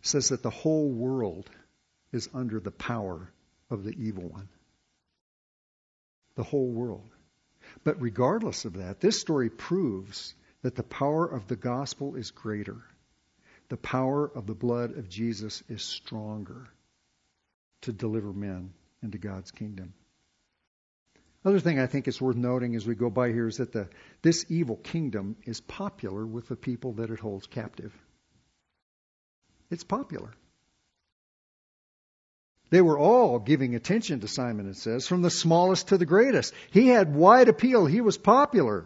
says 0.01 0.29
that 0.29 0.43
the 0.43 0.49
whole 0.49 0.89
world 0.89 1.49
is 2.11 2.29
under 2.33 2.59
the 2.59 2.71
power 2.71 3.31
of 3.69 3.83
the 3.83 3.91
evil 3.91 4.27
one. 4.27 4.49
The 6.35 6.43
whole 6.43 6.69
world. 6.69 7.09
But 7.83 8.01
regardless 8.01 8.65
of 8.65 8.73
that, 8.73 8.99
this 8.99 9.19
story 9.19 9.49
proves 9.49 10.35
that 10.61 10.75
the 10.75 10.83
power 10.83 11.25
of 11.25 11.47
the 11.47 11.55
gospel 11.55 12.15
is 12.15 12.31
greater. 12.31 12.81
The 13.69 13.77
power 13.77 14.25
of 14.25 14.45
the 14.45 14.55
blood 14.55 14.97
of 14.97 15.09
Jesus 15.09 15.63
is 15.69 15.81
stronger 15.81 16.67
to 17.81 17.91
deliver 17.91 18.31
men 18.33 18.73
into 19.01 19.17
God's 19.17 19.51
kingdom. 19.51 19.93
Other 21.45 21.59
thing 21.59 21.79
I 21.79 21.87
think 21.87 22.07
is 22.07 22.21
worth 22.21 22.37
noting 22.37 22.75
as 22.75 22.87
we 22.87 22.95
go 22.95 23.09
by 23.09 23.31
here 23.31 23.47
is 23.47 23.57
that 23.57 23.73
the, 23.73 23.89
this 24.21 24.45
evil 24.47 24.77
kingdom 24.77 25.35
is 25.43 25.59
popular 25.59 26.25
with 26.25 26.47
the 26.47 26.55
people 26.55 26.93
that 26.93 27.09
it 27.09 27.19
holds 27.19 27.47
captive. 27.47 27.93
It's 29.69 29.83
popular. 29.83 30.31
They 32.69 32.81
were 32.81 32.97
all 32.97 33.39
giving 33.39 33.75
attention 33.75 34.21
to 34.21 34.27
Simon, 34.27 34.67
it 34.69 34.77
says, 34.77 35.07
from 35.07 35.21
the 35.21 35.29
smallest 35.29 35.89
to 35.89 35.97
the 35.97 36.05
greatest. 36.05 36.53
He 36.71 36.87
had 36.87 37.13
wide 37.13 37.47
appeal. 37.47 37.85
He 37.85 38.01
was 38.01 38.17
popular. 38.17 38.85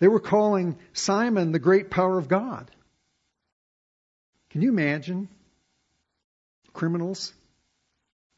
They 0.00 0.08
were 0.08 0.20
calling 0.20 0.76
Simon 0.92 1.52
the 1.52 1.60
great 1.60 1.90
power 1.90 2.18
of 2.18 2.26
God. 2.28 2.70
Can 4.50 4.60
you 4.60 4.70
imagine 4.70 5.28
criminals 6.72 7.32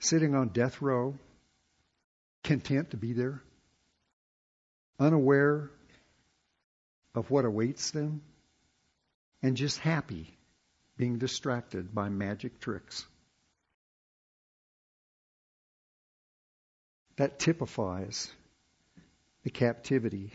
sitting 0.00 0.34
on 0.34 0.48
death 0.48 0.82
row, 0.82 1.18
content 2.42 2.90
to 2.90 2.96
be 2.96 3.14
there, 3.14 3.42
unaware 5.00 5.70
of 7.14 7.30
what 7.30 7.44
awaits 7.44 7.90
them, 7.90 8.20
and 9.42 9.56
just 9.56 9.78
happy 9.78 10.36
being 10.96 11.18
distracted 11.18 11.94
by 11.94 12.10
magic 12.10 12.60
tricks? 12.60 13.06
That 17.16 17.38
typifies 17.38 18.30
the 19.44 19.50
captivity 19.50 20.32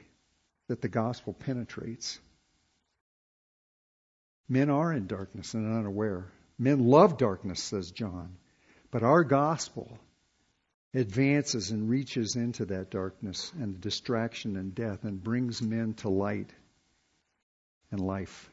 that 0.68 0.82
the 0.82 0.88
gospel 0.88 1.34
penetrates. 1.34 2.20
Men 4.48 4.70
are 4.70 4.94
in 4.94 5.08
darkness 5.08 5.54
and 5.54 5.78
unaware. 5.78 6.26
Men 6.58 6.88
love 6.88 7.18
darkness, 7.18 7.62
says 7.62 7.92
John. 7.92 8.38
But 8.92 9.04
our 9.04 9.24
gospel 9.24 10.00
advances 10.94 11.72
and 11.72 11.90
reaches 11.90 12.36
into 12.36 12.66
that 12.66 12.90
darkness 12.90 13.52
and 13.60 13.80
distraction 13.80 14.56
and 14.56 14.74
death 14.74 15.04
and 15.04 15.24
brings 15.24 15.62
men 15.62 15.94
to 15.96 16.10
light 16.10 16.52
and 17.92 18.00
life. 18.00 18.50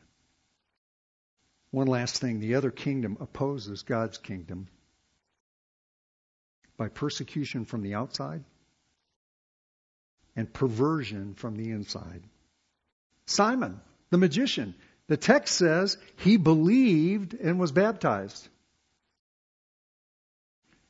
One 1.70 1.86
last 1.86 2.20
thing 2.20 2.40
the 2.40 2.56
other 2.56 2.70
kingdom 2.70 3.16
opposes 3.20 3.82
God's 3.82 4.18
kingdom 4.18 4.68
by 6.76 6.88
persecution 6.88 7.64
from 7.64 7.82
the 7.82 7.94
outside 7.94 8.44
and 10.34 10.52
perversion 10.52 11.34
from 11.34 11.56
the 11.56 11.70
inside. 11.70 12.22
Simon, 13.26 13.80
the 14.10 14.18
magician, 14.18 14.74
the 15.08 15.16
text 15.16 15.56
says 15.56 15.96
he 16.18 16.36
believed 16.36 17.34
and 17.34 17.58
was 17.58 17.72
baptized. 17.72 18.48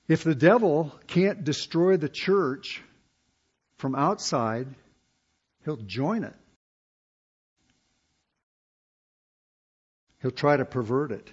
If 0.08 0.24
the 0.24 0.34
devil 0.34 0.92
can't 1.06 1.44
destroy 1.44 1.96
the 1.96 2.08
church 2.08 2.82
from 3.78 3.94
outside, 3.94 4.68
he'll 5.64 5.76
join 5.76 6.24
it. 6.24 6.34
He'll 10.22 10.30
try 10.30 10.56
to 10.56 10.64
pervert 10.64 11.12
it 11.12 11.30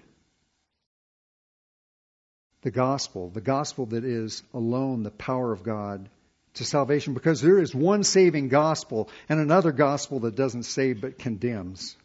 the 2.64 2.72
gospel, 2.72 3.30
the 3.30 3.42
gospel 3.42 3.86
that 3.88 4.04
is 4.04 4.42
alone 4.54 5.04
the 5.04 5.12
power 5.12 5.52
of 5.52 5.64
God 5.64 6.10
to 6.56 6.66
salvation, 6.66 7.14
because 7.14 7.42
there 7.42 7.60
is 7.60 7.76
one 7.76 8.04
saving 8.04 8.48
gospel 8.48 9.10
and 9.28 9.40
another 9.40 9.72
gospel 9.72 10.22
that 10.22 10.36
doesn't 10.36 10.64
save 10.64 11.02
but 11.02 11.20
condemns. 11.20 11.98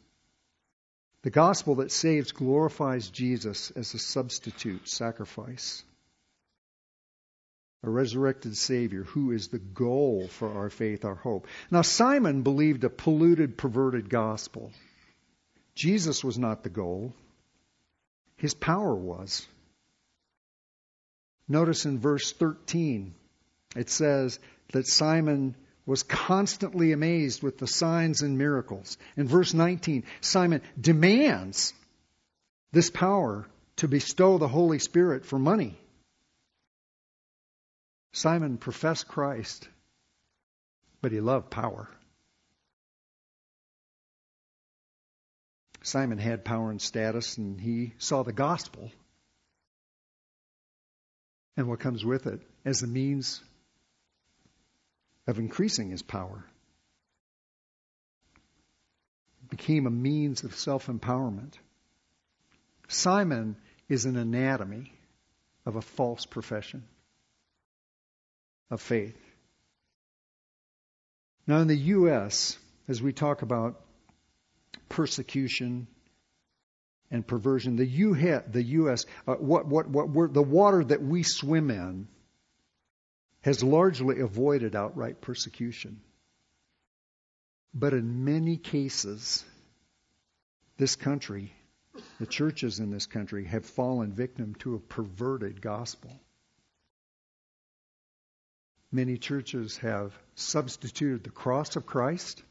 The 1.22 1.30
gospel 1.30 1.76
that 1.76 1.92
saves 1.92 2.32
glorifies 2.32 3.10
Jesus 3.10 3.70
as 3.72 3.92
a 3.94 3.98
substitute 3.98 4.88
sacrifice, 4.88 5.84
a 7.82 7.90
resurrected 7.90 8.56
Savior 8.56 9.04
who 9.04 9.32
is 9.32 9.48
the 9.48 9.58
goal 9.58 10.28
for 10.28 10.52
our 10.52 10.70
faith, 10.70 11.04
our 11.04 11.14
hope. 11.14 11.46
Now, 11.70 11.82
Simon 11.82 12.42
believed 12.42 12.84
a 12.84 12.90
polluted, 12.90 13.58
perverted 13.58 14.08
gospel. 14.08 14.72
Jesus 15.74 16.24
was 16.24 16.38
not 16.38 16.62
the 16.62 16.70
goal, 16.70 17.12
his 18.36 18.54
power 18.54 18.94
was. 18.94 19.46
Notice 21.48 21.86
in 21.86 21.98
verse 21.98 22.32
13, 22.32 23.14
it 23.74 23.88
says 23.88 24.38
that 24.72 24.86
Simon 24.86 25.56
was 25.86 26.02
constantly 26.02 26.92
amazed 26.92 27.42
with 27.42 27.56
the 27.56 27.66
signs 27.66 28.20
and 28.20 28.36
miracles. 28.36 28.98
In 29.16 29.26
verse 29.26 29.54
19, 29.54 30.04
Simon 30.20 30.60
demands 30.78 31.72
this 32.72 32.90
power 32.90 33.48
to 33.76 33.88
bestow 33.88 34.36
the 34.36 34.48
Holy 34.48 34.78
Spirit 34.78 35.24
for 35.24 35.38
money. 35.38 35.78
Simon 38.12 38.58
professed 38.58 39.08
Christ, 39.08 39.66
but 41.00 41.12
he 41.12 41.20
loved 41.20 41.50
power. 41.50 41.88
Simon 45.82 46.18
had 46.18 46.44
power 46.44 46.70
and 46.70 46.82
status, 46.82 47.38
and 47.38 47.58
he 47.58 47.94
saw 47.96 48.22
the 48.22 48.32
gospel 48.32 48.90
and 51.58 51.66
what 51.66 51.80
comes 51.80 52.04
with 52.04 52.28
it 52.28 52.40
as 52.64 52.82
a 52.82 52.86
means 52.86 53.42
of 55.26 55.40
increasing 55.40 55.90
his 55.90 56.02
power. 56.02 56.44
It 59.42 59.50
became 59.50 59.88
a 59.88 59.90
means 59.90 60.44
of 60.44 60.54
self 60.54 60.86
empowerment. 60.86 61.54
Simon 62.86 63.56
is 63.88 64.04
an 64.04 64.16
anatomy 64.16 64.92
of 65.66 65.74
a 65.74 65.82
false 65.82 66.26
profession 66.26 66.84
of 68.70 68.80
faith. 68.80 69.18
Now, 71.48 71.58
in 71.58 71.66
the 71.66 71.76
U.S., 71.76 72.56
as 72.86 73.02
we 73.02 73.12
talk 73.12 73.42
about 73.42 73.80
persecution 74.88 75.88
and 77.10 77.26
perversion. 77.26 77.76
The, 77.76 77.86
U- 77.86 78.42
the 78.48 78.62
U.S., 78.62 79.06
uh, 79.26 79.34
what, 79.34 79.66
what, 79.66 79.88
what 79.88 80.34
the 80.34 80.42
water 80.42 80.84
that 80.84 81.02
we 81.02 81.22
swim 81.22 81.70
in 81.70 82.08
has 83.42 83.62
largely 83.62 84.20
avoided 84.20 84.74
outright 84.74 85.20
persecution. 85.20 86.00
But 87.72 87.92
in 87.92 88.24
many 88.24 88.56
cases, 88.56 89.44
this 90.76 90.96
country, 90.96 91.52
the 92.18 92.26
churches 92.26 92.78
in 92.78 92.90
this 92.90 93.06
country, 93.06 93.44
have 93.44 93.64
fallen 93.64 94.12
victim 94.12 94.54
to 94.60 94.74
a 94.74 94.80
perverted 94.80 95.60
gospel. 95.60 96.10
Many 98.90 99.18
churches 99.18 99.76
have 99.78 100.18
substituted 100.34 101.22
the 101.22 101.30
cross 101.30 101.76
of 101.76 101.84
Christ 101.84 102.42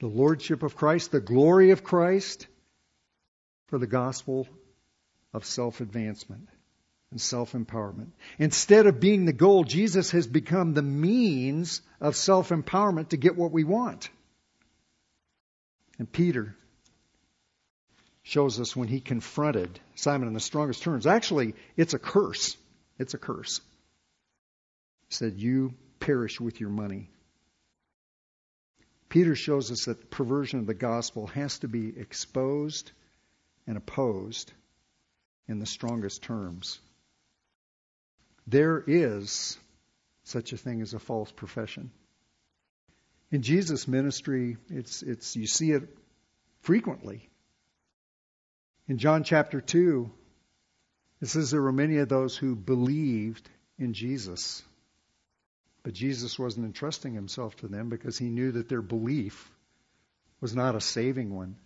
the 0.00 0.06
lordship 0.06 0.62
of 0.62 0.76
Christ, 0.76 1.10
the 1.10 1.20
glory 1.20 1.70
of 1.70 1.82
Christ, 1.82 2.46
for 3.66 3.78
the 3.78 3.86
gospel 3.86 4.46
of 5.32 5.44
self 5.44 5.80
advancement 5.80 6.48
and 7.10 7.20
self 7.20 7.52
empowerment. 7.52 8.10
Instead 8.38 8.86
of 8.86 9.00
being 9.00 9.24
the 9.24 9.32
goal, 9.32 9.64
Jesus 9.64 10.10
has 10.12 10.26
become 10.26 10.74
the 10.74 10.82
means 10.82 11.82
of 12.00 12.16
self 12.16 12.50
empowerment 12.50 13.10
to 13.10 13.16
get 13.16 13.36
what 13.36 13.52
we 13.52 13.64
want. 13.64 14.08
And 15.98 16.10
Peter 16.10 16.54
shows 18.22 18.60
us 18.60 18.76
when 18.76 18.88
he 18.88 19.00
confronted 19.00 19.80
Simon 19.94 20.28
in 20.28 20.34
the 20.34 20.40
strongest 20.40 20.82
terms. 20.82 21.06
Actually, 21.06 21.54
it's 21.76 21.94
a 21.94 21.98
curse. 21.98 22.56
It's 22.98 23.14
a 23.14 23.18
curse. 23.18 23.60
He 25.08 25.14
said, 25.14 25.38
You 25.38 25.74
perish 25.98 26.40
with 26.40 26.60
your 26.60 26.70
money. 26.70 27.10
Peter 29.08 29.34
shows 29.34 29.70
us 29.70 29.86
that 29.86 30.10
perversion 30.10 30.60
of 30.60 30.66
the 30.66 30.74
gospel 30.74 31.26
has 31.28 31.58
to 31.60 31.68
be 31.68 31.98
exposed 31.98 32.92
and 33.66 33.76
opposed 33.76 34.52
in 35.46 35.58
the 35.58 35.66
strongest 35.66 36.22
terms. 36.22 36.78
There 38.46 38.82
is 38.86 39.58
such 40.24 40.52
a 40.52 40.56
thing 40.56 40.82
as 40.82 40.94
a 40.94 40.98
false 40.98 41.32
profession. 41.32 41.90
In 43.30 43.42
Jesus' 43.42 43.88
ministry, 43.88 44.56
it's, 44.70 45.02
it's, 45.02 45.36
you 45.36 45.46
see 45.46 45.72
it 45.72 45.88
frequently. 46.60 47.28
In 48.86 48.98
John 48.98 49.24
chapter 49.24 49.60
2, 49.60 50.10
it 51.20 51.28
says 51.28 51.50
there 51.50 51.62
were 51.62 51.72
many 51.72 51.98
of 51.98 52.08
those 52.08 52.36
who 52.36 52.54
believed 52.54 53.48
in 53.78 53.92
Jesus. 53.92 54.62
But 55.88 55.94
Jesus 55.94 56.38
wasn't 56.38 56.66
entrusting 56.66 57.14
himself 57.14 57.56
to 57.56 57.66
them 57.66 57.88
because 57.88 58.18
he 58.18 58.28
knew 58.28 58.52
that 58.52 58.68
their 58.68 58.82
belief 58.82 59.50
was 60.38 60.54
not 60.54 60.74
a 60.74 60.82
saving 60.82 61.34
one. 61.34 61.56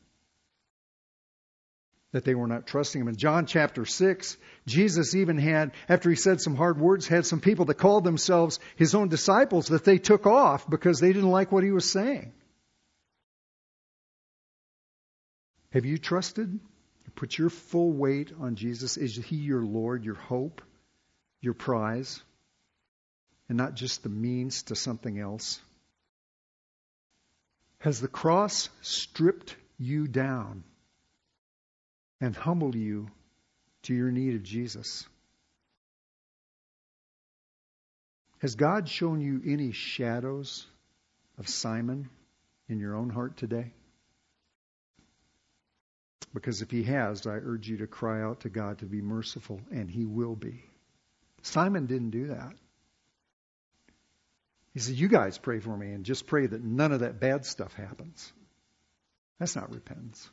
That 2.12 2.24
they 2.24 2.36
were 2.36 2.46
not 2.46 2.68
trusting 2.68 3.00
him. 3.00 3.08
In 3.08 3.16
John 3.16 3.46
chapter 3.46 3.84
6, 3.84 4.36
Jesus 4.64 5.16
even 5.16 5.38
had, 5.38 5.72
after 5.88 6.08
he 6.08 6.14
said 6.14 6.40
some 6.40 6.54
hard 6.54 6.78
words, 6.78 7.08
had 7.08 7.26
some 7.26 7.40
people 7.40 7.64
that 7.64 7.78
called 7.78 8.04
themselves 8.04 8.60
his 8.76 8.94
own 8.94 9.08
disciples 9.08 9.66
that 9.70 9.82
they 9.82 9.98
took 9.98 10.24
off 10.24 10.70
because 10.70 11.00
they 11.00 11.12
didn't 11.12 11.28
like 11.28 11.50
what 11.50 11.64
he 11.64 11.72
was 11.72 11.90
saying. 11.90 12.32
Have 15.72 15.84
you 15.84 15.98
trusted? 15.98 16.60
Put 17.16 17.36
your 17.36 17.50
full 17.50 17.90
weight 17.90 18.30
on 18.38 18.54
Jesus. 18.54 18.96
Is 18.96 19.16
He 19.16 19.34
your 19.34 19.64
Lord, 19.64 20.04
your 20.04 20.14
hope, 20.14 20.62
your 21.40 21.54
prize, 21.54 22.22
and 23.48 23.58
not 23.58 23.74
just 23.74 24.02
the 24.02 24.08
means 24.08 24.64
to 24.64 24.76
something 24.76 25.18
else? 25.18 25.60
Has 27.78 28.00
the 28.00 28.08
cross 28.08 28.68
stripped 28.80 29.56
you 29.78 30.06
down 30.06 30.62
and 32.20 32.36
humbled 32.36 32.76
you 32.76 33.08
to 33.82 33.94
your 33.94 34.10
need 34.10 34.36
of 34.36 34.42
Jesus? 34.42 35.06
Has 38.38 38.54
God 38.54 38.88
shown 38.88 39.20
you 39.20 39.40
any 39.44 39.72
shadows 39.72 40.66
of 41.38 41.48
Simon 41.48 42.08
in 42.68 42.78
your 42.78 42.94
own 42.94 43.10
heart 43.10 43.36
today? 43.36 43.72
Because 46.34 46.62
if 46.62 46.70
he 46.70 46.84
has, 46.84 47.26
I 47.26 47.34
urge 47.34 47.68
you 47.68 47.78
to 47.78 47.86
cry 47.86 48.22
out 48.22 48.40
to 48.40 48.48
God 48.48 48.78
to 48.78 48.86
be 48.86 49.02
merciful, 49.02 49.60
and 49.70 49.90
he 49.90 50.04
will 50.04 50.34
be. 50.34 50.64
Simon 51.42 51.86
didn't 51.86 52.10
do 52.10 52.28
that. 52.28 52.52
He 54.74 54.80
said, 54.80 54.94
You 54.94 55.08
guys 55.08 55.38
pray 55.38 55.60
for 55.60 55.76
me 55.76 55.92
and 55.92 56.04
just 56.04 56.26
pray 56.26 56.46
that 56.46 56.62
none 56.62 56.92
of 56.92 57.00
that 57.00 57.20
bad 57.20 57.44
stuff 57.44 57.72
happens. 57.74 58.32
That's 59.38 59.56
not 59.56 59.72
repentance. 59.72 60.28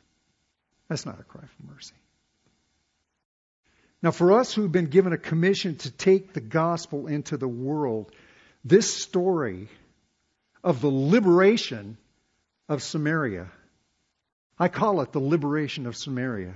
That's 0.88 1.06
not 1.06 1.20
a 1.20 1.24
cry 1.24 1.42
for 1.42 1.72
mercy. 1.72 1.94
Now, 4.02 4.12
for 4.12 4.32
us 4.32 4.54
who've 4.54 4.72
been 4.72 4.86
given 4.86 5.12
a 5.12 5.18
commission 5.18 5.76
to 5.78 5.90
take 5.90 6.32
the 6.32 6.40
gospel 6.40 7.06
into 7.06 7.36
the 7.36 7.48
world, 7.48 8.12
this 8.64 8.92
story 8.92 9.68
of 10.64 10.80
the 10.80 10.88
liberation 10.88 11.98
of 12.68 12.82
Samaria 12.82 13.50
I 14.60 14.68
call 14.68 15.00
it 15.00 15.10
the 15.10 15.20
liberation 15.20 15.86
of 15.86 15.96
Samaria. 15.96 16.54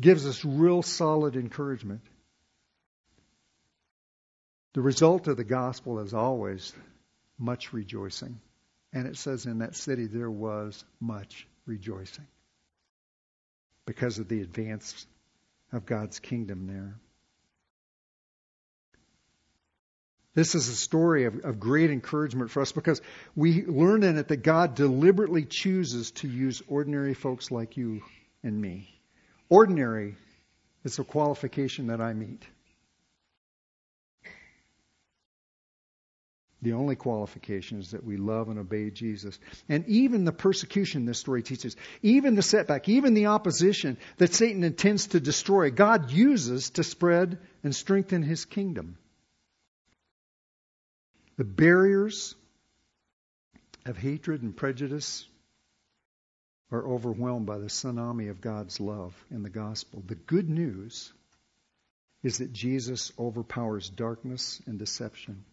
Gives 0.00 0.26
us 0.26 0.44
real 0.44 0.82
solid 0.82 1.36
encouragement. 1.36 2.00
The 4.76 4.82
result 4.82 5.26
of 5.26 5.38
the 5.38 5.44
gospel 5.44 6.00
is 6.00 6.12
always 6.12 6.70
much 7.38 7.72
rejoicing. 7.72 8.38
And 8.92 9.06
it 9.06 9.16
says 9.16 9.46
in 9.46 9.60
that 9.60 9.74
city 9.74 10.06
there 10.06 10.30
was 10.30 10.84
much 11.00 11.46
rejoicing 11.64 12.26
because 13.86 14.18
of 14.18 14.28
the 14.28 14.42
advance 14.42 15.06
of 15.72 15.86
God's 15.86 16.18
kingdom 16.18 16.66
there. 16.66 16.94
This 20.34 20.54
is 20.54 20.68
a 20.68 20.76
story 20.76 21.24
of, 21.24 21.42
of, 21.46 21.58
great 21.58 21.90
encouragement 21.90 22.50
for 22.50 22.60
us 22.60 22.72
because 22.72 23.00
we 23.34 23.64
learn 23.64 24.02
in 24.02 24.18
it 24.18 24.28
that 24.28 24.42
God 24.42 24.74
deliberately 24.74 25.46
chooses 25.46 26.10
to 26.10 26.28
use 26.28 26.62
ordinary 26.68 27.14
folks 27.14 27.50
like 27.50 27.78
you 27.78 28.02
and 28.42 28.60
me. 28.60 28.90
Ordinary 29.48 30.16
is 30.84 30.98
a 30.98 31.04
qualification 31.04 31.86
that 31.86 32.02
I 32.02 32.12
meet. 32.12 32.44
The 36.66 36.72
only 36.72 36.96
qualification 36.96 37.78
is 37.78 37.92
that 37.92 38.02
we 38.02 38.16
love 38.16 38.48
and 38.48 38.58
obey 38.58 38.90
Jesus. 38.90 39.38
And 39.68 39.86
even 39.86 40.24
the 40.24 40.32
persecution 40.32 41.04
this 41.04 41.20
story 41.20 41.44
teaches, 41.44 41.76
even 42.02 42.34
the 42.34 42.42
setback, 42.42 42.88
even 42.88 43.14
the 43.14 43.26
opposition 43.26 43.98
that 44.16 44.34
Satan 44.34 44.64
intends 44.64 45.06
to 45.08 45.20
destroy, 45.20 45.70
God 45.70 46.10
uses 46.10 46.70
to 46.70 46.82
spread 46.82 47.38
and 47.62 47.72
strengthen 47.72 48.24
his 48.24 48.44
kingdom. 48.46 48.98
The 51.36 51.44
barriers 51.44 52.34
of 53.84 53.96
hatred 53.96 54.42
and 54.42 54.56
prejudice 54.56 55.24
are 56.72 56.84
overwhelmed 56.84 57.46
by 57.46 57.58
the 57.58 57.66
tsunami 57.66 58.28
of 58.28 58.40
God's 58.40 58.80
love 58.80 59.14
in 59.30 59.44
the 59.44 59.50
gospel. 59.50 60.02
The 60.04 60.16
good 60.16 60.50
news 60.50 61.12
is 62.24 62.38
that 62.38 62.52
Jesus 62.52 63.12
overpowers 63.16 63.88
darkness 63.88 64.60
and 64.66 64.80
deception 64.80 65.44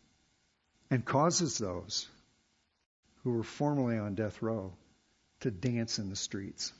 and 0.93 1.03
causes 1.03 1.57
those 1.57 2.07
who 3.23 3.31
were 3.33 3.43
formerly 3.43 3.97
on 3.97 4.13
death 4.13 4.43
row 4.43 4.71
to 5.39 5.49
dance 5.49 5.97
in 5.97 6.11
the 6.11 6.15
streets. 6.15 6.71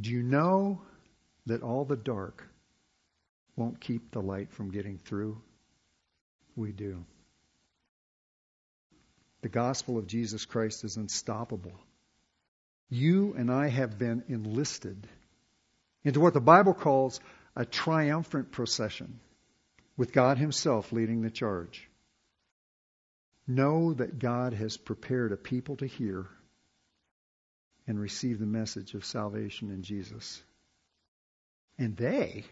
Do 0.00 0.08
you 0.10 0.22
know 0.22 0.80
that 1.44 1.62
all 1.62 1.84
the 1.84 1.94
dark 1.94 2.42
won't 3.54 3.82
keep 3.82 4.12
the 4.12 4.22
light 4.22 4.50
from 4.50 4.70
getting 4.70 4.96
through? 4.96 5.36
we 6.56 6.72
do. 6.72 7.04
The 9.42 9.50
gospel 9.50 9.98
of 9.98 10.06
Jesus 10.06 10.46
Christ 10.46 10.84
is 10.84 10.96
unstoppable. 10.96 11.78
You 12.88 13.34
and 13.36 13.52
I 13.52 13.68
have 13.68 13.98
been 13.98 14.24
enlisted 14.28 15.06
into 16.02 16.20
what 16.20 16.32
the 16.32 16.40
Bible 16.40 16.72
calls 16.72 17.20
a 17.54 17.66
triumphant 17.66 18.52
procession, 18.52 19.20
with 19.98 20.12
God 20.12 20.38
Himself 20.38 20.92
leading 20.92 21.20
the 21.20 21.30
charge. 21.30 21.90
Know 23.46 23.92
that 23.94 24.18
God 24.18 24.54
has 24.54 24.78
prepared 24.78 25.32
a 25.32 25.36
people 25.36 25.76
to 25.76 25.86
hear 25.86 26.26
and 27.86 28.00
receive 28.00 28.38
the 28.38 28.46
message 28.46 28.94
of 28.94 29.04
salvation 29.04 29.70
in 29.70 29.82
Jesus. 29.82 30.42
And 31.78 31.96
they, 31.96 32.44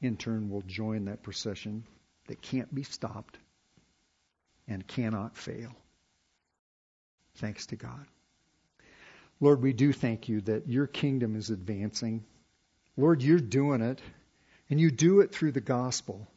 in 0.00 0.16
turn, 0.16 0.50
will 0.50 0.62
join 0.62 1.06
that 1.06 1.22
procession 1.22 1.84
that 2.28 2.40
can't 2.40 2.74
be 2.74 2.84
stopped 2.84 3.36
and 4.66 4.86
cannot 4.86 5.36
fail. 5.36 5.72
Thanks 7.36 7.66
to 7.66 7.76
God. 7.76 8.06
Lord, 9.40 9.62
we 9.62 9.72
do 9.72 9.92
thank 9.92 10.28
you 10.28 10.40
that 10.42 10.68
your 10.68 10.86
kingdom 10.86 11.36
is 11.36 11.50
advancing. 11.50 12.24
Lord, 12.96 13.22
you're 13.22 13.38
doing 13.38 13.80
it, 13.80 14.00
and 14.70 14.80
you 14.80 14.90
do 14.90 15.20
it 15.20 15.32
through 15.32 15.52
the 15.52 15.60
gospel. 15.60 16.28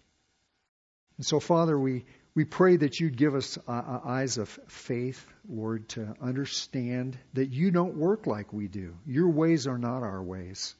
And 1.17 1.25
so, 1.25 1.39
Father, 1.39 1.77
we, 1.77 2.05
we 2.33 2.45
pray 2.45 2.77
that 2.77 2.99
you'd 2.99 3.17
give 3.17 3.35
us 3.35 3.57
uh, 3.67 3.71
uh 3.71 4.01
eyes 4.05 4.37
of 4.37 4.49
faith, 4.67 5.25
Lord, 5.47 5.89
to 5.89 6.15
understand 6.21 7.17
that 7.33 7.51
you 7.51 7.71
don't 7.71 7.97
work 7.97 8.27
like 8.27 8.53
we 8.53 8.67
do. 8.67 8.95
Your 9.05 9.29
ways 9.29 9.67
are 9.67 9.77
not 9.77 10.03
our 10.03 10.23
ways. 10.23 10.73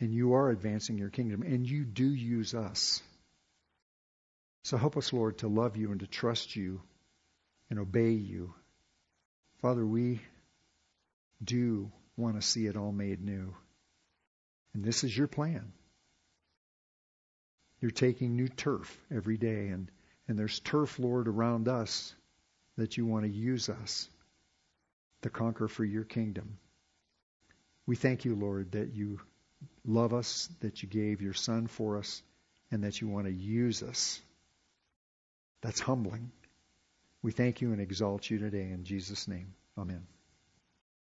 And 0.00 0.12
you 0.12 0.34
are 0.34 0.50
advancing 0.50 0.96
your 0.96 1.10
kingdom, 1.10 1.42
and 1.42 1.68
you 1.68 1.84
do 1.84 2.06
use 2.06 2.54
us. 2.54 3.02
So 4.62 4.76
help 4.76 4.96
us, 4.96 5.12
Lord, 5.12 5.38
to 5.38 5.48
love 5.48 5.76
you 5.76 5.90
and 5.90 6.00
to 6.00 6.06
trust 6.06 6.54
you 6.54 6.80
and 7.68 7.78
obey 7.78 8.10
you. 8.10 8.54
Father, 9.60 9.84
we 9.84 10.20
do 11.42 11.90
want 12.16 12.40
to 12.40 12.46
see 12.46 12.66
it 12.66 12.76
all 12.76 12.92
made 12.92 13.20
new. 13.20 13.54
And 14.74 14.84
this 14.84 15.04
is 15.04 15.16
your 15.16 15.26
plan. 15.26 15.72
You're 17.80 17.90
taking 17.90 18.36
new 18.36 18.48
turf 18.48 18.98
every 19.10 19.36
day, 19.36 19.68
and, 19.68 19.90
and 20.26 20.38
there's 20.38 20.60
turf, 20.60 20.98
Lord, 20.98 21.28
around 21.28 21.68
us 21.68 22.14
that 22.76 22.96
you 22.96 23.06
want 23.06 23.24
to 23.24 23.30
use 23.30 23.68
us 23.68 24.08
to 25.22 25.30
conquer 25.30 25.68
for 25.68 25.84
your 25.84 26.04
kingdom. 26.04 26.58
We 27.86 27.96
thank 27.96 28.24
you, 28.24 28.34
Lord, 28.34 28.72
that 28.72 28.92
you 28.94 29.20
love 29.84 30.12
us, 30.12 30.48
that 30.60 30.82
you 30.82 30.88
gave 30.88 31.22
your 31.22 31.34
Son 31.34 31.66
for 31.66 31.98
us, 31.98 32.22
and 32.70 32.84
that 32.84 33.00
you 33.00 33.08
want 33.08 33.26
to 33.26 33.32
use 33.32 33.82
us 33.82 34.20
that's 35.60 35.80
humbling. 35.80 36.30
We 37.22 37.32
thank 37.32 37.60
you 37.60 37.72
and 37.72 37.80
exalt 37.80 38.30
you 38.30 38.38
today 38.38 38.70
in 38.70 38.84
Jesus' 38.84 39.26
name. 39.26 39.54
Amen. 39.76 40.06